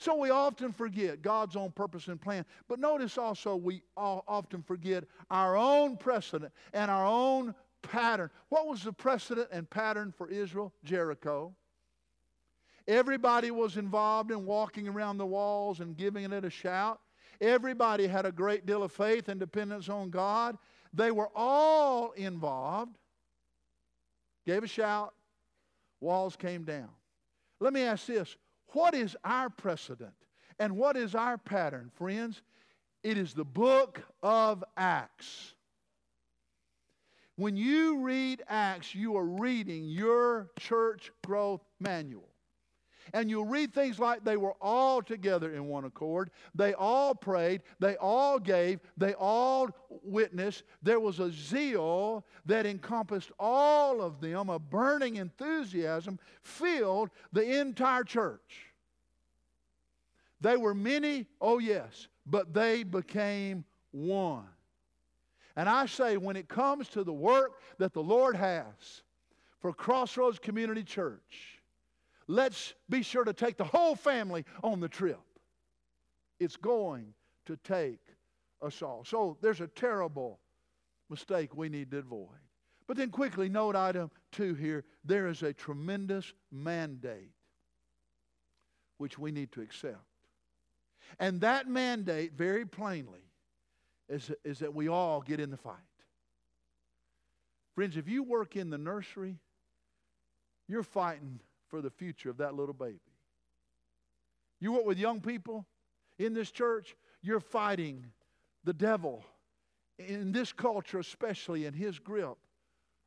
So 0.01 0.15
we 0.15 0.31
often 0.31 0.73
forget 0.73 1.21
God's 1.21 1.55
own 1.55 1.69
purpose 1.69 2.07
and 2.07 2.19
plan. 2.19 2.43
But 2.67 2.79
notice 2.79 3.19
also 3.19 3.55
we 3.55 3.83
often 3.95 4.63
forget 4.63 5.03
our 5.29 5.55
own 5.55 5.95
precedent 5.95 6.51
and 6.73 6.89
our 6.89 7.05
own 7.05 7.53
pattern. 7.83 8.31
What 8.49 8.65
was 8.65 8.81
the 8.81 8.93
precedent 8.93 9.49
and 9.51 9.69
pattern 9.69 10.11
for 10.11 10.27
Israel? 10.27 10.73
Jericho. 10.83 11.53
Everybody 12.87 13.51
was 13.51 13.77
involved 13.77 14.31
in 14.31 14.43
walking 14.43 14.87
around 14.87 15.19
the 15.19 15.25
walls 15.27 15.81
and 15.81 15.95
giving 15.95 16.33
it 16.33 16.45
a 16.45 16.49
shout. 16.49 16.99
Everybody 17.39 18.07
had 18.07 18.25
a 18.25 18.31
great 18.31 18.65
deal 18.65 18.81
of 18.81 18.91
faith 18.91 19.29
and 19.29 19.39
dependence 19.39 19.87
on 19.87 20.09
God. 20.09 20.57
They 20.95 21.11
were 21.11 21.29
all 21.35 22.09
involved. 22.13 22.97
Gave 24.47 24.63
a 24.63 24.67
shout, 24.67 25.13
walls 25.99 26.35
came 26.35 26.63
down. 26.63 26.89
Let 27.59 27.71
me 27.71 27.81
ask 27.81 28.07
this 28.07 28.35
what 28.73 28.93
is 28.93 29.15
our 29.23 29.49
precedent? 29.49 30.13
And 30.59 30.77
what 30.77 30.95
is 30.97 31.15
our 31.15 31.37
pattern, 31.37 31.91
friends? 31.95 32.41
It 33.03 33.17
is 33.17 33.33
the 33.33 33.45
book 33.45 34.01
of 34.21 34.63
Acts. 34.77 35.53
When 37.35 37.55
you 37.55 37.99
read 37.99 38.43
Acts, 38.47 38.93
you 38.93 39.17
are 39.17 39.25
reading 39.25 39.85
your 39.85 40.49
church 40.59 41.11
growth 41.25 41.61
manual. 41.79 42.30
And 43.13 43.29
you'll 43.29 43.45
read 43.45 43.73
things 43.73 43.99
like 43.99 44.23
they 44.23 44.37
were 44.37 44.55
all 44.61 45.01
together 45.01 45.53
in 45.53 45.67
one 45.67 45.85
accord. 45.85 46.31
They 46.55 46.73
all 46.73 47.15
prayed. 47.15 47.61
They 47.79 47.95
all 47.97 48.39
gave. 48.39 48.79
They 48.97 49.13
all 49.13 49.69
witnessed. 50.03 50.63
There 50.81 50.99
was 50.99 51.19
a 51.19 51.31
zeal 51.31 52.25
that 52.45 52.65
encompassed 52.65 53.31
all 53.39 54.01
of 54.01 54.21
them. 54.21 54.49
A 54.49 54.59
burning 54.59 55.17
enthusiasm 55.17 56.19
filled 56.43 57.09
the 57.33 57.59
entire 57.59 58.03
church. 58.03 58.67
They 60.41 60.57
were 60.57 60.73
many, 60.73 61.27
oh 61.39 61.59
yes, 61.59 62.07
but 62.25 62.53
they 62.53 62.83
became 62.83 63.63
one. 63.91 64.47
And 65.55 65.67
I 65.69 65.85
say, 65.85 66.17
when 66.17 66.35
it 66.35 66.47
comes 66.47 66.87
to 66.89 67.03
the 67.03 67.13
work 67.13 67.61
that 67.77 67.93
the 67.93 68.01
Lord 68.01 68.35
has 68.35 69.03
for 69.59 69.73
Crossroads 69.73 70.39
Community 70.39 70.83
Church, 70.83 71.50
let's 72.31 72.73
be 72.89 73.03
sure 73.03 73.23
to 73.23 73.33
take 73.33 73.57
the 73.57 73.63
whole 73.63 73.95
family 73.95 74.45
on 74.63 74.79
the 74.79 74.87
trip. 74.87 75.19
It's 76.39 76.55
going 76.55 77.13
to 77.45 77.57
take 77.57 77.99
us 78.61 78.81
all. 78.81 79.03
So 79.05 79.37
there's 79.41 79.61
a 79.61 79.67
terrible 79.67 80.39
mistake 81.09 81.55
we 81.55 81.69
need 81.69 81.91
to 81.91 81.99
avoid. 81.99 82.29
But 82.87 82.97
then 82.97 83.09
quickly, 83.09 83.49
note 83.49 83.75
item 83.75 84.09
two 84.31 84.53
here 84.53 84.83
there 85.05 85.27
is 85.27 85.43
a 85.43 85.53
tremendous 85.53 86.33
mandate 86.51 87.31
which 88.97 89.17
we 89.17 89.31
need 89.31 89.51
to 89.53 89.61
accept. 89.61 89.97
And 91.19 91.41
that 91.41 91.67
mandate, 91.67 92.33
very 92.33 92.65
plainly, 92.65 93.21
is, 94.07 94.31
is 94.43 94.59
that 94.59 94.73
we 94.73 94.87
all 94.87 95.21
get 95.21 95.39
in 95.39 95.49
the 95.49 95.57
fight. 95.57 95.75
Friends, 97.75 97.97
if 97.97 98.07
you 98.07 98.23
work 98.23 98.55
in 98.55 98.69
the 98.69 98.77
nursery, 98.77 99.37
you're 100.67 100.83
fighting 100.83 101.39
for 101.71 101.81
the 101.81 101.89
future 101.89 102.29
of 102.29 102.37
that 102.37 102.53
little 102.53 102.75
baby. 102.75 102.99
You 104.59 104.73
work 104.73 104.85
with 104.85 104.99
young 104.99 105.21
people 105.21 105.65
in 106.19 106.33
this 106.33 106.51
church, 106.51 106.95
you're 107.23 107.39
fighting 107.39 108.05
the 108.63 108.73
devil 108.73 109.23
in 109.97 110.31
this 110.31 110.51
culture, 110.51 110.99
especially 110.99 111.65
in 111.65 111.73
his 111.73 111.97
grip 111.97 112.37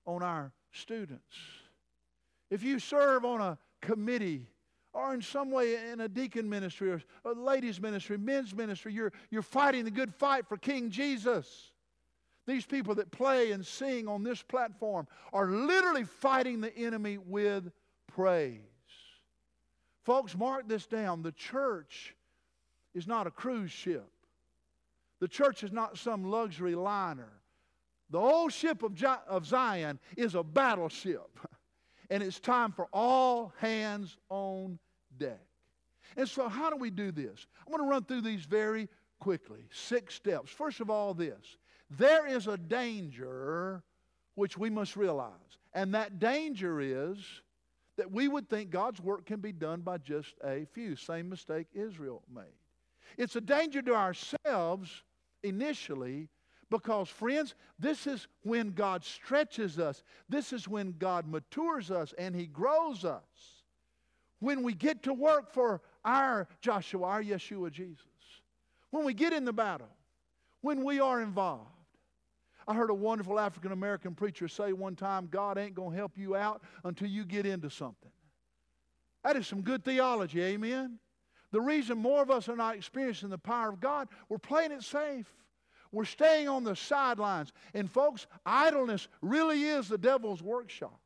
on 0.07 0.23
our 0.23 0.53
students. 0.73 1.37
If 2.51 2.63
you 2.63 2.79
serve 2.79 3.25
on 3.25 3.41
a 3.41 3.59
committee 3.81 4.49
or 4.93 5.13
in 5.15 5.23
some 5.23 5.51
way 5.51 5.91
in 5.91 6.01
a 6.01 6.09
deacon 6.09 6.49
ministry 6.49 6.91
or 6.91 7.03
a 7.25 7.33
ladies' 7.33 7.81
ministry, 7.81 8.17
men's 8.17 8.55
ministry, 8.55 8.93
you're, 8.93 9.13
you're 9.31 9.43
fighting 9.43 9.85
the 9.85 9.91
good 9.91 10.15
fight 10.15 10.49
for 10.49 10.57
King 10.57 10.91
Jesus. 10.91 11.73
These 12.47 12.67
people 12.67 12.95
that 12.97 13.11
play 13.11 13.53
and 13.53 13.65
sing 13.65 14.09
on 14.09 14.23
this 14.23 14.43
platform 14.43 15.07
are 15.33 15.51
literally 15.51 16.05
fighting 16.05 16.61
the 16.61 16.77
enemy 16.77 17.19
with 17.19 17.71
praise. 18.15 18.61
Folks, 20.05 20.37
mark 20.37 20.69
this 20.69 20.87
down. 20.87 21.23
The 21.23 21.33
church 21.33 22.15
is 22.95 23.07
not 23.07 23.27
a 23.27 23.31
cruise 23.31 23.71
ship, 23.71 24.11
the 25.21 25.29
church 25.29 25.63
is 25.63 25.73
not 25.73 25.99
some 25.99 26.31
luxury 26.31 26.75
liner. 26.75 27.33
The 28.11 28.19
old 28.19 28.53
ship 28.53 28.83
of, 28.83 29.03
of 29.27 29.47
Zion 29.47 29.99
is 30.17 30.35
a 30.35 30.43
battleship. 30.43 31.39
And 32.11 32.23
it's 32.23 32.39
time 32.39 32.71
for 32.71 32.87
all 32.93 33.55
hands 33.59 34.19
on 34.29 34.79
deck. 35.19 35.41
And 36.19 36.29
so, 36.29 36.51
how 36.51 36.69
do 36.69 36.77
we 36.77 36.91
do 36.91 37.11
this? 37.11 37.47
I 37.67 37.71
want 37.71 37.83
to 37.83 37.89
run 37.89 38.05
through 38.05 38.21
these 38.21 38.45
very 38.45 38.91
quickly. 39.21 39.61
Six 39.73 40.15
steps. 40.15 40.51
First 40.51 40.81
of 40.81 40.91
all, 40.91 41.15
this 41.15 41.57
there 41.89 42.27
is 42.27 42.47
a 42.47 42.59
danger 42.59 43.83
which 44.35 44.59
we 44.59 44.69
must 44.69 44.97
realize. 44.97 45.31
And 45.73 45.95
that 45.95 46.19
danger 46.19 46.79
is 46.81 47.17
that 47.97 48.11
we 48.11 48.29
would 48.29 48.49
think 48.49 48.71
God's 48.71 49.01
work 49.01 49.27
can 49.27 49.41
be 49.41 49.53
done 49.53 49.81
by 49.81 49.99
just 49.99 50.35
a 50.45 50.67
few. 50.73 50.97
Same 50.97 51.29
mistake 51.29 51.67
Israel 51.75 52.23
made. 52.35 52.45
It's 53.17 53.37
a 53.37 53.41
danger 53.41 53.83
to 53.83 53.95
ourselves 53.95 55.03
initially 55.43 56.29
because, 56.71 57.09
friends, 57.09 57.55
this 57.79 58.07
is 58.07 58.27
when 58.43 58.73
God 58.73 59.05
stretches 59.05 59.79
us, 59.79 60.03
this 60.29 60.53
is 60.53 60.67
when 60.67 60.95
God 60.99 61.29
matures 61.29 61.91
us 61.91 62.13
and 62.19 62.35
He 62.35 62.47
grows 62.47 63.05
us 63.05 63.23
when 64.41 64.63
we 64.63 64.75
get 64.75 65.03
to 65.05 65.15
work 65.15 65.53
for 65.53 65.81
our 66.05 66.49
Joshua, 66.61 67.07
our 67.07 67.23
Yeshua 67.23 67.71
Jesus, 67.71 68.05
when 68.91 69.05
we 69.05 69.15
get 69.15 69.33
in 69.33 69.45
the 69.45 69.53
battle, 69.53 69.89
when 70.61 70.85
we 70.85 71.01
are 71.01 71.21
involved. 71.21 71.74
I 72.67 72.75
heard 72.75 72.91
a 72.91 72.95
wonderful 72.95 73.39
African 73.39 73.73
American 73.73 74.15
preacher 74.15 74.49
say 74.49 74.73
one 74.73 74.97
time, 74.97 75.29
God 75.31 75.59
ain't 75.59 75.75
going 75.75 75.91
to 75.91 75.97
help 75.97 76.17
you 76.17 76.37
out 76.37 76.63
until 76.85 77.09
you 77.09 77.25
get 77.25 77.47
into 77.47 77.71
something. 77.71 78.11
That 79.23 79.37
is 79.37 79.47
some 79.47 79.63
good 79.63 79.85
theology, 79.85 80.43
amen? 80.43 80.99
The 81.51 81.61
reason 81.61 81.99
more 81.99 82.23
of 82.23 82.31
us 82.31 82.49
are 82.49 82.57
not 82.57 82.75
experiencing 82.77 83.31
the 83.31 83.39
power 83.39 83.69
of 83.69 83.81
God, 83.81 84.09
we're 84.29 84.39
playing 84.39 84.73
it 84.73 84.83
safe. 84.83 85.33
We're 85.93 86.05
staying 86.05 86.49
on 86.49 86.65
the 86.65 86.75
sidelines. 86.75 87.53
And 87.73 87.89
folks, 87.89 88.27
idleness 88.45 89.07
really 89.23 89.63
is 89.63 89.87
the 89.89 89.97
devil's 89.97 90.43
workshop. 90.43 90.99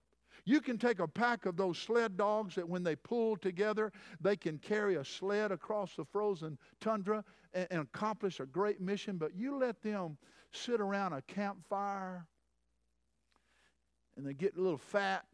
You 0.47 0.62
can 0.62 0.79
take 0.79 0.99
a 0.99 1.07
pack 1.07 1.44
of 1.44 1.59
those 1.59 1.77
sled 1.77 2.16
dogs 2.16 2.55
that 2.55 2.66
when 2.66 2.83
they 2.83 2.97
pull 2.97 3.37
together, 3.37 3.92
they 4.18 4.35
can 4.35 4.57
carry 4.57 4.94
a 4.94 5.05
sled 5.05 5.53
across 5.53 5.94
the 5.94 6.07
frozen 6.07 6.57
tundra 6.81 7.23
and, 7.53 7.66
and 7.71 7.83
accomplish 7.83 8.40
a 8.40 8.47
great 8.47 8.81
mission, 8.81 9.18
but 9.18 9.37
you 9.37 9.59
let 9.59 9.83
them 9.83 10.16
sit 10.53 10.81
around 10.81 11.13
a 11.13 11.23
campfire 11.23 12.27
and 14.17 14.27
they 14.27 14.35
get 14.35 14.57
a 14.57 14.61
little 14.61 14.79
fat 14.79 15.25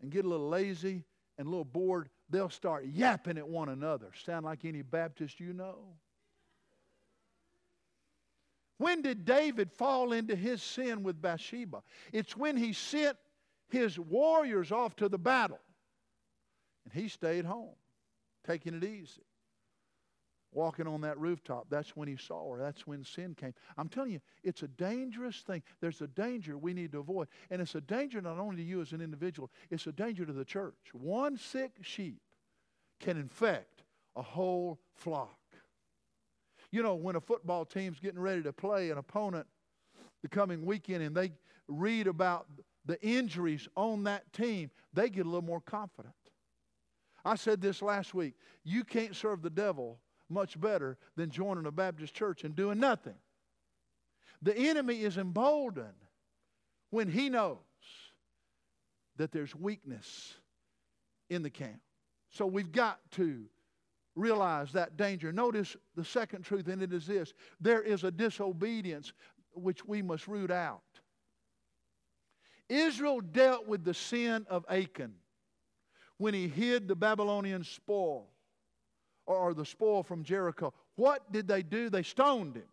and 0.00 0.10
get 0.10 0.24
a 0.24 0.28
little 0.28 0.48
lazy 0.48 1.04
and 1.38 1.46
a 1.46 1.50
little 1.50 1.64
bored, 1.64 2.08
they'll 2.30 2.48
start 2.48 2.86
yapping 2.86 3.38
at 3.38 3.46
one 3.46 3.68
another. 3.68 4.10
Sound 4.24 4.44
like 4.44 4.64
any 4.64 4.82
Baptist 4.82 5.38
you 5.40 5.52
know? 5.52 5.78
When 8.78 9.02
did 9.02 9.24
David 9.24 9.72
fall 9.72 10.12
into 10.12 10.36
his 10.36 10.62
sin 10.62 11.02
with 11.02 11.20
Bathsheba? 11.20 11.82
It's 12.12 12.36
when 12.36 12.56
he 12.56 12.72
sent 12.72 13.16
his 13.68 13.98
warriors 13.98 14.70
off 14.70 14.96
to 14.96 15.08
the 15.08 15.18
battle. 15.18 15.60
And 16.84 16.92
he 16.92 17.08
stayed 17.08 17.44
home, 17.44 17.74
taking 18.46 18.74
it 18.74 18.84
easy. 18.84 19.25
Walking 20.52 20.86
on 20.86 21.02
that 21.02 21.18
rooftop, 21.18 21.66
that's 21.68 21.94
when 21.96 22.08
he 22.08 22.16
saw 22.16 22.52
her. 22.52 22.58
That's 22.58 22.86
when 22.86 23.04
sin 23.04 23.34
came. 23.34 23.52
I'm 23.76 23.88
telling 23.88 24.12
you, 24.12 24.20
it's 24.42 24.62
a 24.62 24.68
dangerous 24.68 25.42
thing. 25.46 25.62
There's 25.80 26.00
a 26.00 26.06
danger 26.06 26.56
we 26.56 26.72
need 26.72 26.92
to 26.92 27.00
avoid. 27.00 27.28
And 27.50 27.60
it's 27.60 27.74
a 27.74 27.80
danger 27.80 28.22
not 28.22 28.38
only 28.38 28.56
to 28.56 28.62
you 28.62 28.80
as 28.80 28.92
an 28.92 29.02
individual, 29.02 29.50
it's 29.70 29.86
a 29.86 29.92
danger 29.92 30.24
to 30.24 30.32
the 30.32 30.44
church. 30.44 30.74
One 30.92 31.36
sick 31.36 31.72
sheep 31.82 32.20
can 33.00 33.18
infect 33.18 33.82
a 34.14 34.22
whole 34.22 34.78
flock. 34.94 35.38
You 36.70 36.82
know, 36.82 36.94
when 36.94 37.16
a 37.16 37.20
football 37.20 37.64
team's 37.64 38.00
getting 38.00 38.20
ready 38.20 38.42
to 38.42 38.52
play 38.52 38.90
an 38.90 38.98
opponent 38.98 39.46
the 40.22 40.28
coming 40.28 40.64
weekend 40.64 41.02
and 41.02 41.14
they 41.14 41.32
read 41.68 42.06
about 42.06 42.46
the 42.86 43.00
injuries 43.02 43.68
on 43.76 44.04
that 44.04 44.32
team, 44.32 44.70
they 44.92 45.10
get 45.10 45.26
a 45.26 45.28
little 45.28 45.42
more 45.42 45.60
confident. 45.60 46.14
I 47.24 47.34
said 47.34 47.60
this 47.60 47.82
last 47.82 48.14
week. 48.14 48.34
You 48.64 48.84
can't 48.84 49.14
serve 49.14 49.42
the 49.42 49.50
devil 49.50 49.98
much 50.28 50.60
better 50.60 50.98
than 51.16 51.30
joining 51.30 51.66
a 51.66 51.70
Baptist 51.70 52.14
church 52.14 52.44
and 52.44 52.54
doing 52.54 52.78
nothing. 52.78 53.14
The 54.42 54.56
enemy 54.56 55.02
is 55.02 55.16
emboldened 55.16 55.88
when 56.90 57.08
he 57.08 57.28
knows 57.28 57.58
that 59.16 59.32
there's 59.32 59.54
weakness 59.54 60.34
in 61.30 61.42
the 61.42 61.50
camp. 61.50 61.80
So 62.30 62.46
we've 62.46 62.72
got 62.72 63.00
to 63.12 63.44
realize 64.14 64.72
that 64.72 64.96
danger. 64.96 65.32
Notice 65.32 65.76
the 65.94 66.04
second 66.04 66.42
truth, 66.42 66.68
and 66.68 66.82
it 66.82 66.92
is 66.92 67.06
this 67.06 67.32
there 67.60 67.82
is 67.82 68.04
a 68.04 68.10
disobedience 68.10 69.12
which 69.52 69.84
we 69.86 70.02
must 70.02 70.28
root 70.28 70.50
out. 70.50 70.82
Israel 72.68 73.20
dealt 73.20 73.66
with 73.66 73.84
the 73.84 73.94
sin 73.94 74.44
of 74.50 74.64
Achan 74.68 75.14
when 76.18 76.34
he 76.34 76.48
hid 76.48 76.88
the 76.88 76.96
Babylonian 76.96 77.62
spoil 77.62 78.28
or 79.26 79.54
the 79.54 79.64
spoil 79.64 80.02
from 80.02 80.22
Jericho. 80.22 80.72
What 80.94 81.30
did 81.32 81.48
they 81.48 81.62
do? 81.62 81.90
They 81.90 82.02
stoned 82.02 82.56
him. 82.56 82.68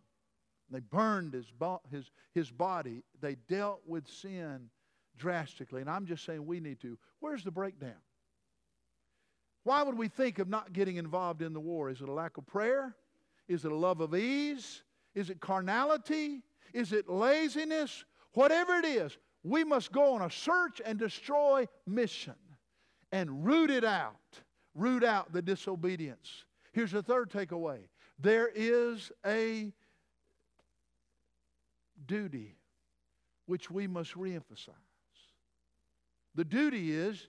They 0.70 0.80
burned 0.80 1.34
his, 1.34 1.46
his, 1.90 2.10
his 2.32 2.50
body. 2.50 3.02
They 3.20 3.36
dealt 3.48 3.80
with 3.86 4.08
sin 4.08 4.70
drastically. 5.16 5.80
And 5.80 5.90
I'm 5.90 6.06
just 6.06 6.24
saying 6.24 6.44
we 6.46 6.60
need 6.60 6.80
to. 6.80 6.96
Where's 7.20 7.44
the 7.44 7.50
breakdown? 7.50 8.00
Why 9.64 9.82
would 9.82 9.96
we 9.96 10.08
think 10.08 10.38
of 10.38 10.48
not 10.48 10.72
getting 10.72 10.96
involved 10.96 11.42
in 11.42 11.52
the 11.52 11.60
war? 11.60 11.90
Is 11.90 12.00
it 12.00 12.08
a 12.08 12.12
lack 12.12 12.36
of 12.36 12.46
prayer? 12.46 12.96
Is 13.48 13.64
it 13.64 13.72
a 13.72 13.76
love 13.76 14.00
of 14.00 14.14
ease? 14.14 14.82
Is 15.14 15.30
it 15.30 15.40
carnality? 15.40 16.42
Is 16.72 16.92
it 16.92 17.08
laziness? 17.08 18.04
Whatever 18.32 18.74
it 18.74 18.84
is, 18.84 19.16
we 19.42 19.64
must 19.64 19.92
go 19.92 20.14
on 20.14 20.22
a 20.22 20.30
search 20.30 20.80
and 20.84 20.98
destroy 20.98 21.66
mission 21.86 22.34
and 23.12 23.44
root 23.44 23.70
it 23.70 23.84
out. 23.84 24.16
Root 24.74 25.04
out 25.04 25.32
the 25.32 25.42
disobedience. 25.42 26.44
Here's 26.72 26.92
the 26.92 27.02
third 27.02 27.30
takeaway 27.30 27.78
there 28.18 28.48
is 28.54 29.10
a 29.26 29.72
duty 32.06 32.56
which 33.46 33.70
we 33.70 33.86
must 33.86 34.14
reemphasize. 34.14 34.70
The 36.34 36.44
duty 36.44 36.92
is 36.92 37.26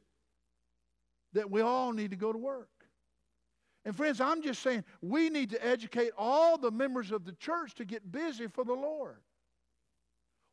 that 1.34 1.50
we 1.50 1.62
all 1.62 1.92
need 1.92 2.12
to 2.12 2.18
go 2.18 2.32
to 2.32 2.38
work. 2.38 2.70
And 3.84 3.96
friends, 3.96 4.20
I'm 4.20 4.42
just 4.42 4.64
saying 4.64 4.84
we 5.02 5.30
need 5.30 5.52
to 5.52 5.66
educate 5.66 6.12
all 6.18 6.58
the 6.58 6.72
members 6.72 7.12
of 7.12 7.24
the 7.24 7.34
church 7.34 7.76
to 7.76 7.86
get 7.86 8.12
busy 8.12 8.48
for 8.48 8.64
the 8.64 8.74
Lord. 8.74 9.22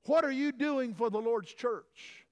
What 0.05 0.25
are 0.25 0.33
you 0.33 0.53
doing 0.53 0.93
for 0.93 1.09
the 1.09 1.21
Lord's 1.21 1.53
church? 1.53 2.27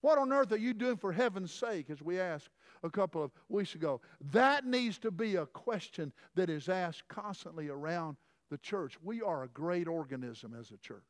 What 0.00 0.18
on 0.18 0.32
earth 0.32 0.50
are 0.52 0.56
you 0.56 0.74
doing 0.74 0.96
for 0.96 1.12
heaven's 1.12 1.52
sake, 1.52 1.88
as 1.88 2.02
we 2.02 2.18
asked 2.18 2.48
a 2.84 2.90
couple 2.90 3.24
of 3.24 3.32
weeks 3.48 3.74
ago? 3.74 4.00
That 4.32 4.64
needs 4.64 4.98
to 4.98 5.10
be 5.10 5.36
a 5.36 5.46
question 5.46 6.12
that 6.36 6.50
is 6.50 6.68
asked 6.68 7.08
constantly 7.08 7.68
around 7.68 8.16
the 8.50 8.58
church. 8.58 8.96
We 9.02 9.22
are 9.22 9.42
a 9.42 9.48
great 9.48 9.88
organism 9.88 10.54
as 10.58 10.70
a 10.70 10.76
church. 10.76 11.02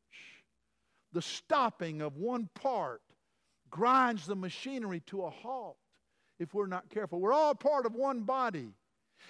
The 1.13 1.21
stopping 1.21 2.01
of 2.01 2.17
one 2.17 2.49
part 2.55 3.01
grinds 3.69 4.25
the 4.25 4.35
machinery 4.35 5.01
to 5.07 5.23
a 5.23 5.29
halt 5.29 5.77
if 6.39 6.53
we're 6.53 6.67
not 6.67 6.89
careful. 6.89 7.19
We're 7.19 7.33
all 7.33 7.55
part 7.55 7.85
of 7.85 7.93
one 7.93 8.21
body. 8.21 8.69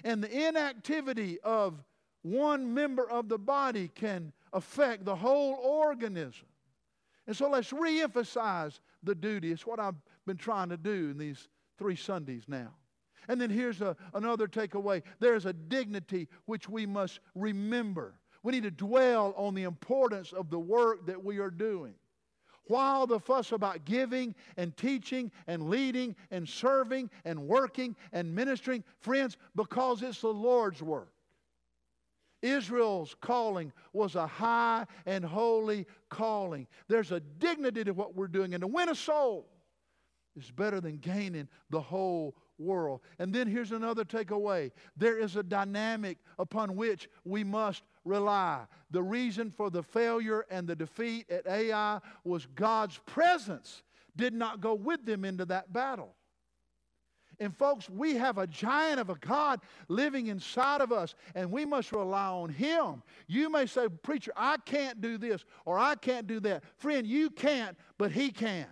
And 0.03 0.23
the 0.23 0.47
inactivity 0.47 1.39
of 1.41 1.83
one 2.21 2.73
member 2.73 3.09
of 3.09 3.29
the 3.29 3.37
body 3.37 3.89
can 3.93 4.33
affect 4.53 5.05
the 5.05 5.15
whole 5.15 5.53
organism. 5.61 6.47
And 7.27 7.35
so 7.35 7.49
let's 7.49 7.71
reemphasize 7.71 8.79
the 9.03 9.15
duty. 9.15 9.51
It's 9.51 9.65
what 9.65 9.79
I've 9.79 9.95
been 10.25 10.37
trying 10.37 10.69
to 10.69 10.77
do 10.77 11.11
in 11.11 11.17
these 11.17 11.47
three 11.77 11.95
Sundays 11.95 12.43
now. 12.47 12.73
And 13.27 13.39
then 13.41 13.49
here's 13.49 13.81
a, 13.81 13.95
another 14.13 14.47
takeaway 14.47 15.01
there's 15.19 15.45
a 15.45 15.53
dignity 15.53 16.27
which 16.45 16.69
we 16.69 16.85
must 16.85 17.19
remember. 17.33 18.15
We 18.43 18.51
need 18.51 18.63
to 18.63 18.71
dwell 18.71 19.33
on 19.37 19.55
the 19.55 19.63
importance 19.63 20.31
of 20.31 20.49
the 20.49 20.59
work 20.59 21.07
that 21.07 21.23
we 21.23 21.39
are 21.39 21.49
doing. 21.49 21.95
While 22.67 23.05
the 23.05 23.19
fuss 23.19 23.51
about 23.51 23.85
giving 23.85 24.33
and 24.57 24.75
teaching 24.75 25.31
and 25.47 25.69
leading 25.69 26.15
and 26.31 26.47
serving 26.47 27.11
and 27.23 27.47
working 27.47 27.95
and 28.11 28.33
ministering, 28.33 28.83
friends, 28.99 29.37
because 29.55 30.01
it's 30.01 30.21
the 30.21 30.29
Lord's 30.29 30.81
work. 30.81 31.11
Israel's 32.41 33.15
calling 33.21 33.71
was 33.93 34.15
a 34.15 34.27
high 34.27 34.85
and 35.05 35.23
holy 35.25 35.87
calling. 36.09 36.67
There's 36.87 37.11
a 37.11 37.19
dignity 37.19 37.83
to 37.83 37.93
what 37.93 38.15
we're 38.15 38.27
doing, 38.27 38.53
and 38.53 38.61
to 38.61 38.67
win 38.67 38.89
a 38.89 38.95
soul 38.95 39.47
is 40.35 40.51
better 40.51 40.81
than 40.81 40.97
gaining 40.97 41.47
the 41.69 41.81
whole 41.81 42.35
world. 42.57 43.01
And 43.19 43.33
then 43.33 43.47
here's 43.47 43.71
another 43.71 44.03
takeaway 44.03 44.71
there 44.95 45.17
is 45.17 45.35
a 45.35 45.43
dynamic 45.43 46.17
upon 46.39 46.75
which 46.75 47.09
we 47.23 47.43
must 47.43 47.83
rely. 48.03 48.65
The 48.91 49.03
reason 49.03 49.51
for 49.51 49.69
the 49.69 49.83
failure 49.83 50.45
and 50.49 50.67
the 50.67 50.75
defeat 50.75 51.29
at 51.29 51.47
Ai 51.47 51.99
was 52.23 52.47
God's 52.55 52.99
presence 53.05 53.83
did 54.15 54.33
not 54.33 54.61
go 54.61 54.73
with 54.73 55.05
them 55.05 55.25
into 55.25 55.45
that 55.45 55.73
battle. 55.73 56.15
And 57.39 57.55
folks, 57.55 57.89
we 57.89 58.15
have 58.15 58.37
a 58.37 58.47
giant 58.47 58.99
of 58.99 59.09
a 59.09 59.15
God 59.15 59.59
living 59.89 60.27
inside 60.27 60.79
of 60.79 60.93
us, 60.93 61.15
and 61.33 61.51
we 61.51 61.65
must 61.65 61.91
rely 61.91 62.27
on 62.27 62.49
Him. 62.49 63.03
You 63.27 63.49
may 63.49 63.65
say, 63.65 63.87
Preacher, 63.89 64.31
I 64.37 64.57
can't 64.65 65.01
do 65.01 65.17
this 65.17 65.43
or 65.65 65.77
I 65.77 65.95
can't 65.95 66.27
do 66.27 66.39
that. 66.41 66.63
Friend, 66.77 67.05
you 67.05 67.29
can't, 67.29 67.77
but 67.97 68.11
He 68.11 68.31
can. 68.31 68.67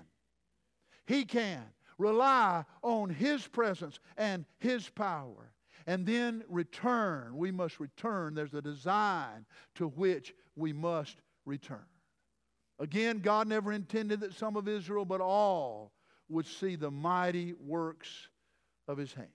He 1.05 1.25
can. 1.25 1.63
Rely 1.97 2.65
on 2.81 3.09
His 3.09 3.47
presence 3.47 3.99
and 4.17 4.45
His 4.59 4.89
power. 4.89 5.51
And 5.85 6.05
then 6.05 6.43
return. 6.47 7.37
We 7.37 7.51
must 7.51 7.79
return. 7.79 8.33
There's 8.33 8.53
a 8.53 8.61
design 8.61 9.45
to 9.75 9.87
which 9.89 10.33
we 10.55 10.73
must 10.73 11.17
return. 11.45 11.85
Again, 12.79 13.19
God 13.19 13.47
never 13.47 13.71
intended 13.71 14.21
that 14.21 14.33
some 14.33 14.55
of 14.55 14.67
Israel, 14.67 15.05
but 15.05 15.21
all, 15.21 15.91
would 16.29 16.47
see 16.47 16.75
the 16.75 16.89
mighty 16.89 17.53
works 17.53 18.09
of 18.87 18.97
His 18.97 19.13
hand. 19.13 19.27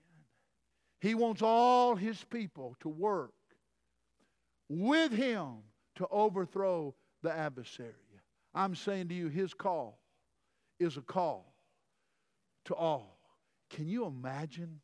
He 0.99 1.15
wants 1.15 1.41
all 1.41 1.95
His 1.95 2.23
people 2.25 2.75
to 2.81 2.89
work 2.89 3.31
with 4.67 5.11
Him 5.11 5.59
to 5.95 6.07
overthrow 6.11 6.93
the 7.21 7.31
adversary. 7.31 7.93
I'm 8.53 8.75
saying 8.75 9.07
to 9.09 9.15
you, 9.15 9.27
His 9.27 9.53
call 9.53 9.99
is 10.79 10.97
a 10.97 11.01
call 11.01 11.53
to 12.65 12.75
all. 12.75 13.19
Can 13.69 13.87
you 13.87 14.05
imagine? 14.05 14.81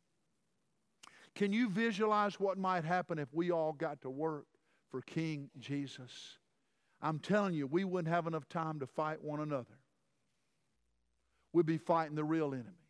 Can 1.34 1.52
you 1.52 1.68
visualize 1.68 2.40
what 2.40 2.58
might 2.58 2.84
happen 2.84 3.18
if 3.18 3.28
we 3.32 3.50
all 3.50 3.72
got 3.72 4.00
to 4.02 4.10
work 4.10 4.46
for 4.90 5.02
King 5.02 5.50
Jesus? 5.58 6.38
I'm 7.02 7.18
telling 7.18 7.54
you, 7.54 7.66
we 7.66 7.84
wouldn't 7.84 8.12
have 8.12 8.26
enough 8.26 8.48
time 8.48 8.80
to 8.80 8.86
fight 8.86 9.22
one 9.22 9.40
another. 9.40 9.78
We'd 11.52 11.66
be 11.66 11.78
fighting 11.78 12.14
the 12.14 12.24
real 12.24 12.54
enemy. 12.54 12.85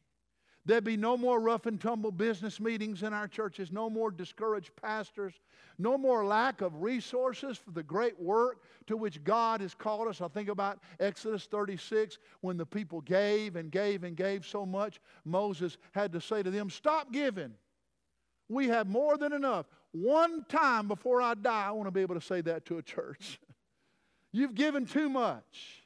There'd 0.67 0.83
be 0.83 0.97
no 0.97 1.17
more 1.17 1.39
rough 1.39 1.67
and 1.67 1.81
tumble 1.81 2.11
business 2.11 2.59
meetings 2.59 3.05
in 3.05 3.13
our 3.13 3.29
churches, 3.29 3.71
no 3.71 3.89
more 3.89 4.11
discouraged 4.11 4.75
pastors, 4.75 5.33
no 5.79 5.97
more 5.97 6.27
lack 6.27 6.61
of 6.61 6.83
resources 6.83 7.57
for 7.57 7.71
the 7.71 7.85
great 7.85 8.19
work 8.21 8.65
to 8.89 8.97
which 8.97 9.23
God 9.23 9.61
has 9.61 9.75
called 9.75 10.09
us. 10.09 10.21
I 10.21 10.27
think 10.27 10.49
about 10.49 10.81
Exodus 10.99 11.45
36 11.45 12.19
when 12.41 12.57
the 12.57 12.67
people 12.67 13.01
gave 13.01 13.55
and 13.55 13.71
gave 13.71 14.03
and 14.03 14.17
gave 14.17 14.45
so 14.45 14.67
much, 14.67 15.01
Moses 15.25 15.79
had 15.93 16.13
to 16.13 16.21
say 16.21 16.43
to 16.43 16.51
them, 16.51 16.69
Stop 16.69 17.13
giving. 17.13 17.55
We 18.49 18.67
have 18.67 18.89
more 18.89 19.17
than 19.17 19.33
enough. 19.33 19.67
One 19.93 20.45
time 20.49 20.89
before 20.89 21.23
I 21.23 21.35
die, 21.35 21.69
I 21.69 21.71
want 21.71 21.87
to 21.87 21.93
be 21.93 22.03
able 22.03 22.17
to 22.17 22.21
say 22.21 22.41
that 22.41 22.67
to 22.67 22.79
a 22.79 22.83
church. 22.83 23.39
You've 24.33 24.57
given 24.57 24.85
too 24.85 25.09
much. 25.09 25.85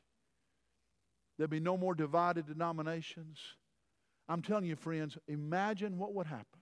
There'll 1.36 1.50
be 1.50 1.60
no 1.60 1.76
more 1.76 1.94
divided 1.94 2.46
denominations. 2.46 3.38
I'm 4.30 4.42
telling 4.42 4.64
you, 4.64 4.76
friends, 4.76 5.18
imagine 5.26 5.98
what 5.98 6.14
would 6.14 6.28
happen 6.28 6.60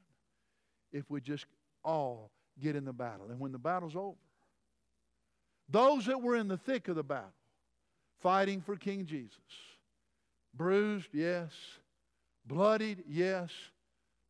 if 0.91 1.11
we 1.11 1.21
just 1.21 1.45
all 1.85 2.31
get 2.59 2.75
in 2.75 2.87
the 2.87 2.95
battle. 2.95 3.27
And 3.29 3.39
when 3.39 3.53
the 3.53 3.59
battle's 3.59 3.95
over, 3.95 4.17
those 5.69 6.07
that 6.07 6.23
were 6.23 6.35
in 6.35 6.49
the 6.49 6.57
thick 6.57 6.89
of 6.89 6.97
the 6.97 7.03
battle, 7.03 7.29
fighting 8.23 8.63
for 8.63 8.75
King 8.75 9.05
Jesus, 9.05 9.37
bruised, 10.55 11.11
yes, 11.13 11.53
bloodied, 12.47 13.05
yes, 13.07 13.51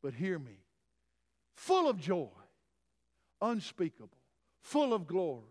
but 0.02 0.14
hear 0.14 0.40
me, 0.40 0.58
full 1.54 1.88
of 1.88 2.00
joy, 2.00 2.26
unspeakable, 3.40 4.10
full 4.62 4.92
of 4.92 5.06
glory, 5.06 5.44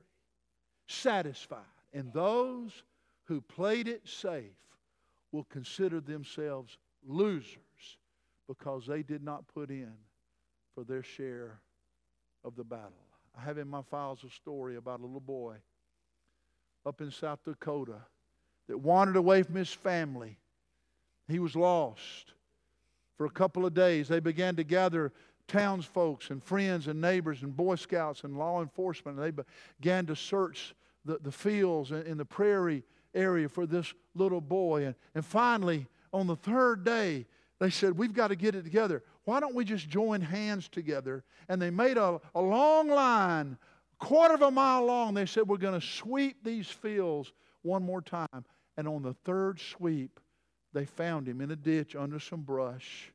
satisfied. 0.87 1.61
And 1.93 2.11
those 2.11 2.83
who 3.27 3.39
played 3.39 3.87
it 3.87 4.01
safe 4.05 4.51
will 5.31 5.45
consider 5.45 6.01
themselves 6.01 6.77
losers 7.07 7.59
because 8.47 8.85
they 8.85 9.03
did 9.03 9.23
not 9.23 9.47
put 9.53 9.69
in 9.69 9.93
for 10.73 10.83
their 10.83 11.03
share 11.03 11.59
of 12.43 12.55
the 12.55 12.63
battle. 12.63 12.91
I 13.37 13.43
have 13.43 13.57
in 13.57 13.67
my 13.67 13.81
files 13.81 14.23
a 14.25 14.29
story 14.29 14.77
about 14.77 14.99
a 14.99 15.03
little 15.05 15.19
boy 15.19 15.55
up 16.85 17.01
in 17.01 17.11
South 17.11 17.39
Dakota 17.43 18.01
that 18.67 18.77
wandered 18.77 19.15
away 19.15 19.43
from 19.43 19.55
his 19.55 19.71
family. 19.71 20.37
He 21.27 21.39
was 21.39 21.55
lost. 21.55 22.33
For 23.17 23.25
a 23.25 23.29
couple 23.29 23.65
of 23.65 23.73
days, 23.73 24.07
they 24.07 24.19
began 24.19 24.55
to 24.55 24.63
gather 24.63 25.11
townsfolk 25.47 26.23
and 26.29 26.43
friends 26.43 26.87
and 26.87 27.01
neighbors 27.01 27.41
and 27.41 27.55
Boy 27.55 27.75
Scouts 27.75 28.23
and 28.23 28.37
law 28.37 28.61
enforcement. 28.61 29.17
And 29.17 29.25
they 29.25 29.43
began 29.79 30.05
to 30.05 30.15
search 30.15 30.75
the, 31.03 31.17
the 31.21 31.31
fields 31.31 31.91
in 31.91 32.17
the 32.17 32.25
prairie 32.25 32.83
area 33.15 33.49
for 33.49 33.65
this 33.65 33.93
little 34.13 34.41
boy. 34.41 34.85
And, 34.85 34.95
and 35.15 35.25
finally, 35.25 35.87
on 36.13 36.27
the 36.27 36.35
third 36.35 36.83
day, 36.83 37.25
they 37.59 37.69
said, 37.69 37.97
We've 37.97 38.13
got 38.13 38.27
to 38.27 38.35
get 38.35 38.55
it 38.55 38.63
together. 38.63 39.03
Why 39.25 39.39
don't 39.39 39.55
we 39.55 39.65
just 39.65 39.89
join 39.89 40.21
hands 40.21 40.67
together? 40.69 41.23
And 41.49 41.61
they 41.61 41.69
made 41.69 41.97
a, 41.97 42.21
a 42.35 42.41
long 42.41 42.89
line, 42.89 43.57
quarter 43.99 44.35
of 44.35 44.41
a 44.41 44.51
mile 44.51 44.85
long. 44.85 45.13
They 45.13 45.25
said, 45.25 45.47
We're 45.47 45.57
going 45.57 45.79
to 45.79 45.85
sweep 45.85 46.43
these 46.43 46.67
fields 46.67 47.31
one 47.63 47.83
more 47.83 48.01
time. 48.01 48.45
And 48.77 48.87
on 48.87 49.01
the 49.01 49.15
third 49.25 49.59
sweep, 49.59 50.19
they 50.73 50.85
found 50.85 51.27
him 51.27 51.41
in 51.41 51.49
a 51.49 51.55
ditch 51.55 51.95
under 51.95 52.19
some 52.19 52.41
brush. 52.41 53.11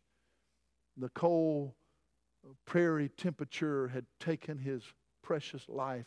The 0.96 1.08
cold 1.10 1.72
prairie 2.66 3.08
temperature 3.10 3.88
had 3.88 4.04
taken 4.18 4.58
his 4.58 4.82
precious 5.22 5.68
life, 5.68 6.06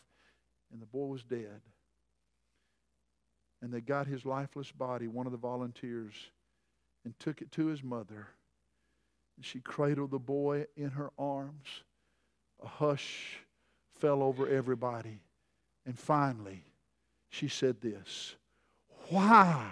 and 0.71 0.82
the 0.82 0.86
boy 0.86 1.06
was 1.06 1.24
dead. 1.24 1.62
And 3.62 3.74
they 3.74 3.80
got 3.80 4.05
his 4.05 4.26
lifeless 4.26 4.72
body, 4.72 5.07
one 5.07 5.26
of 5.26 5.32
the 5.32 5.38
volunteers 5.38 6.14
and 7.06 7.18
took 7.20 7.41
it 7.41 7.51
to 7.53 7.68
his 7.68 7.84
mother. 7.84 8.28
And 9.38 9.45
She 9.45 9.62
cradled 9.62 10.12
the 10.12 10.20
boy 10.20 10.66
in 10.76 10.89
her 10.89 11.12
arms. 11.18 11.84
A 12.62 12.68
hush 12.68 13.38
fell 13.99 14.24
over 14.24 14.47
everybody. 14.49 15.22
And 15.86 15.97
finally, 15.97 16.64
she 17.30 17.47
said 17.47 17.80
this 17.80 18.36
Why 19.10 19.70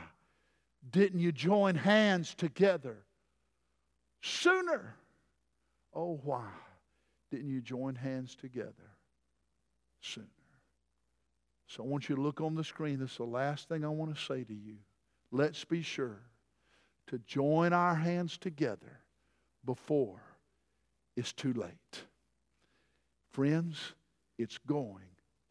didn't 0.91 1.19
you 1.19 1.31
join 1.31 1.75
hands 1.75 2.36
together 2.36 2.97
sooner? 4.21 4.95
Oh, 5.93 6.19
why 6.23 6.47
didn't 7.31 7.49
you 7.49 7.61
join 7.61 7.95
hands 7.95 8.36
together 8.36 8.73
sooner? 10.01 10.27
So 11.67 11.84
I 11.84 11.88
want 11.88 12.09
you 12.09 12.15
to 12.15 12.21
look 12.21 12.41
on 12.41 12.53
the 12.53 12.63
screen. 12.63 12.99
This 12.99 13.11
is 13.11 13.17
the 13.17 13.23
last 13.23 13.67
thing 13.67 13.84
I 13.84 13.88
want 13.88 14.15
to 14.15 14.21
say 14.21 14.43
to 14.43 14.53
you. 14.53 14.75
Let's 15.31 15.63
be 15.65 15.81
sure 15.81 16.19
to 17.07 17.19
join 17.19 17.73
our 17.73 17.95
hands 17.95 18.37
together 18.37 18.99
before 19.65 20.21
it's 21.15 21.33
too 21.33 21.53
late. 21.53 22.03
Friends, 23.31 23.79
it's 24.37 24.57
going 24.67 25.09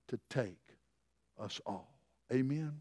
to 0.09 0.19
take 0.29 0.59
us 1.39 1.61
all. 1.67 1.93
Amen. 2.33 2.73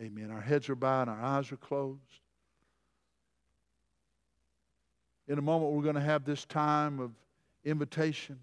Amen. 0.00 0.30
Our 0.30 0.40
heads 0.40 0.68
are 0.68 0.74
bowed, 0.74 1.08
and 1.08 1.10
our 1.10 1.22
eyes 1.22 1.52
are 1.52 1.56
closed. 1.56 2.00
In 5.28 5.38
a 5.38 5.42
moment, 5.42 5.72
we're 5.72 5.82
going 5.82 5.94
to 5.94 6.00
have 6.00 6.24
this 6.24 6.44
time 6.44 6.98
of 6.98 7.12
invitation. 7.64 8.38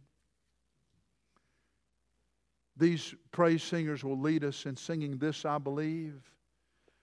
These 2.77 3.15
praise 3.31 3.63
singers 3.63 4.03
will 4.03 4.19
lead 4.19 4.43
us 4.43 4.65
in 4.65 4.75
singing 4.75 5.17
this, 5.17 5.45
I 5.45 5.57
believe. 5.57 6.13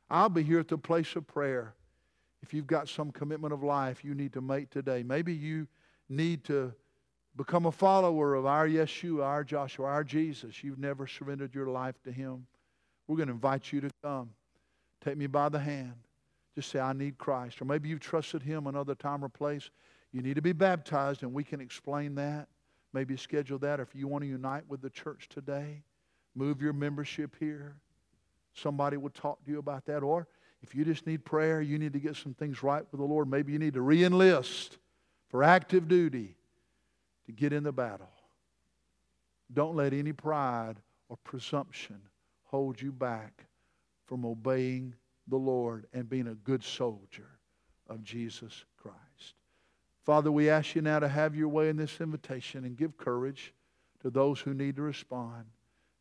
I'll 0.08 0.28
be 0.28 0.42
here 0.42 0.60
at 0.60 0.68
the 0.68 0.78
place 0.78 1.16
of 1.16 1.26
prayer. 1.26 1.74
If 2.44 2.52
you've 2.52 2.66
got 2.66 2.90
some 2.90 3.10
commitment 3.10 3.54
of 3.54 3.62
life 3.62 4.04
you 4.04 4.14
need 4.14 4.34
to 4.34 4.42
make 4.42 4.68
today, 4.68 5.02
maybe 5.02 5.32
you 5.32 5.66
need 6.10 6.44
to 6.44 6.74
become 7.36 7.64
a 7.64 7.72
follower 7.72 8.34
of 8.34 8.44
our 8.44 8.68
Yeshua, 8.68 9.24
our 9.24 9.42
Joshua, 9.44 9.86
our 9.86 10.04
Jesus. 10.04 10.62
You've 10.62 10.78
never 10.78 11.06
surrendered 11.06 11.54
your 11.54 11.68
life 11.68 11.94
to 12.02 12.12
Him. 12.12 12.46
We're 13.08 13.16
going 13.16 13.28
to 13.28 13.32
invite 13.32 13.72
you 13.72 13.80
to 13.80 13.90
come. 14.02 14.28
Take 15.02 15.16
me 15.16 15.26
by 15.26 15.48
the 15.48 15.58
hand. 15.58 15.94
Just 16.54 16.70
say, 16.70 16.80
I 16.80 16.92
need 16.92 17.16
Christ. 17.16 17.62
Or 17.62 17.64
maybe 17.64 17.88
you've 17.88 18.00
trusted 18.00 18.42
Him 18.42 18.66
another 18.66 18.94
time 18.94 19.24
or 19.24 19.30
place. 19.30 19.70
You 20.12 20.20
need 20.20 20.34
to 20.34 20.42
be 20.42 20.52
baptized, 20.52 21.22
and 21.22 21.32
we 21.32 21.44
can 21.44 21.62
explain 21.62 22.14
that. 22.16 22.48
Maybe 22.92 23.16
schedule 23.16 23.58
that. 23.60 23.80
Or 23.80 23.84
if 23.84 23.94
you 23.94 24.06
want 24.06 24.22
to 24.22 24.28
unite 24.28 24.64
with 24.68 24.82
the 24.82 24.90
church 24.90 25.30
today, 25.30 25.82
move 26.34 26.60
your 26.60 26.74
membership 26.74 27.36
here. 27.40 27.76
Somebody 28.52 28.98
will 28.98 29.08
talk 29.08 29.42
to 29.46 29.50
you 29.50 29.58
about 29.60 29.86
that. 29.86 30.02
Or 30.02 30.28
if 30.64 30.74
you 30.74 30.82
just 30.82 31.06
need 31.06 31.26
prayer, 31.26 31.60
you 31.60 31.78
need 31.78 31.92
to 31.92 32.00
get 32.00 32.16
some 32.16 32.32
things 32.32 32.62
right 32.62 32.84
with 32.90 32.98
the 32.98 33.06
Lord. 33.06 33.28
Maybe 33.28 33.52
you 33.52 33.58
need 33.58 33.74
to 33.74 33.82
re 33.82 34.02
enlist 34.02 34.78
for 35.28 35.42
active 35.42 35.88
duty 35.88 36.36
to 37.26 37.32
get 37.32 37.52
in 37.52 37.62
the 37.62 37.72
battle. 37.72 38.08
Don't 39.52 39.76
let 39.76 39.92
any 39.92 40.14
pride 40.14 40.76
or 41.10 41.18
presumption 41.18 42.00
hold 42.44 42.80
you 42.80 42.92
back 42.92 43.44
from 44.06 44.24
obeying 44.24 44.94
the 45.28 45.36
Lord 45.36 45.86
and 45.92 46.08
being 46.08 46.28
a 46.28 46.34
good 46.34 46.64
soldier 46.64 47.28
of 47.90 48.02
Jesus 48.02 48.64
Christ. 48.78 49.34
Father, 50.06 50.32
we 50.32 50.48
ask 50.48 50.74
you 50.74 50.80
now 50.80 50.98
to 50.98 51.08
have 51.08 51.36
your 51.36 51.48
way 51.48 51.68
in 51.68 51.76
this 51.76 52.00
invitation 52.00 52.64
and 52.64 52.74
give 52.74 52.96
courage 52.96 53.52
to 54.00 54.08
those 54.08 54.40
who 54.40 54.54
need 54.54 54.76
to 54.76 54.82
respond. 54.82 55.44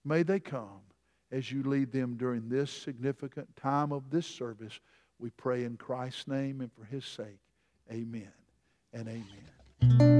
May 0.05 0.23
they 0.23 0.39
come 0.39 0.79
as 1.33 1.51
you 1.51 1.63
lead 1.63 1.91
them 1.91 2.15
during 2.15 2.47
this 2.47 2.69
significant 2.71 3.53
time 3.55 3.91
of 3.91 4.09
this 4.11 4.27
service. 4.27 4.79
We 5.17 5.31
pray 5.31 5.63
in 5.63 5.77
Christ's 5.77 6.27
name 6.27 6.61
and 6.61 6.71
for 6.71 6.85
his 6.85 7.05
sake. 7.05 7.39
Amen 7.91 8.31
and 8.93 9.07
amen. 9.09 10.12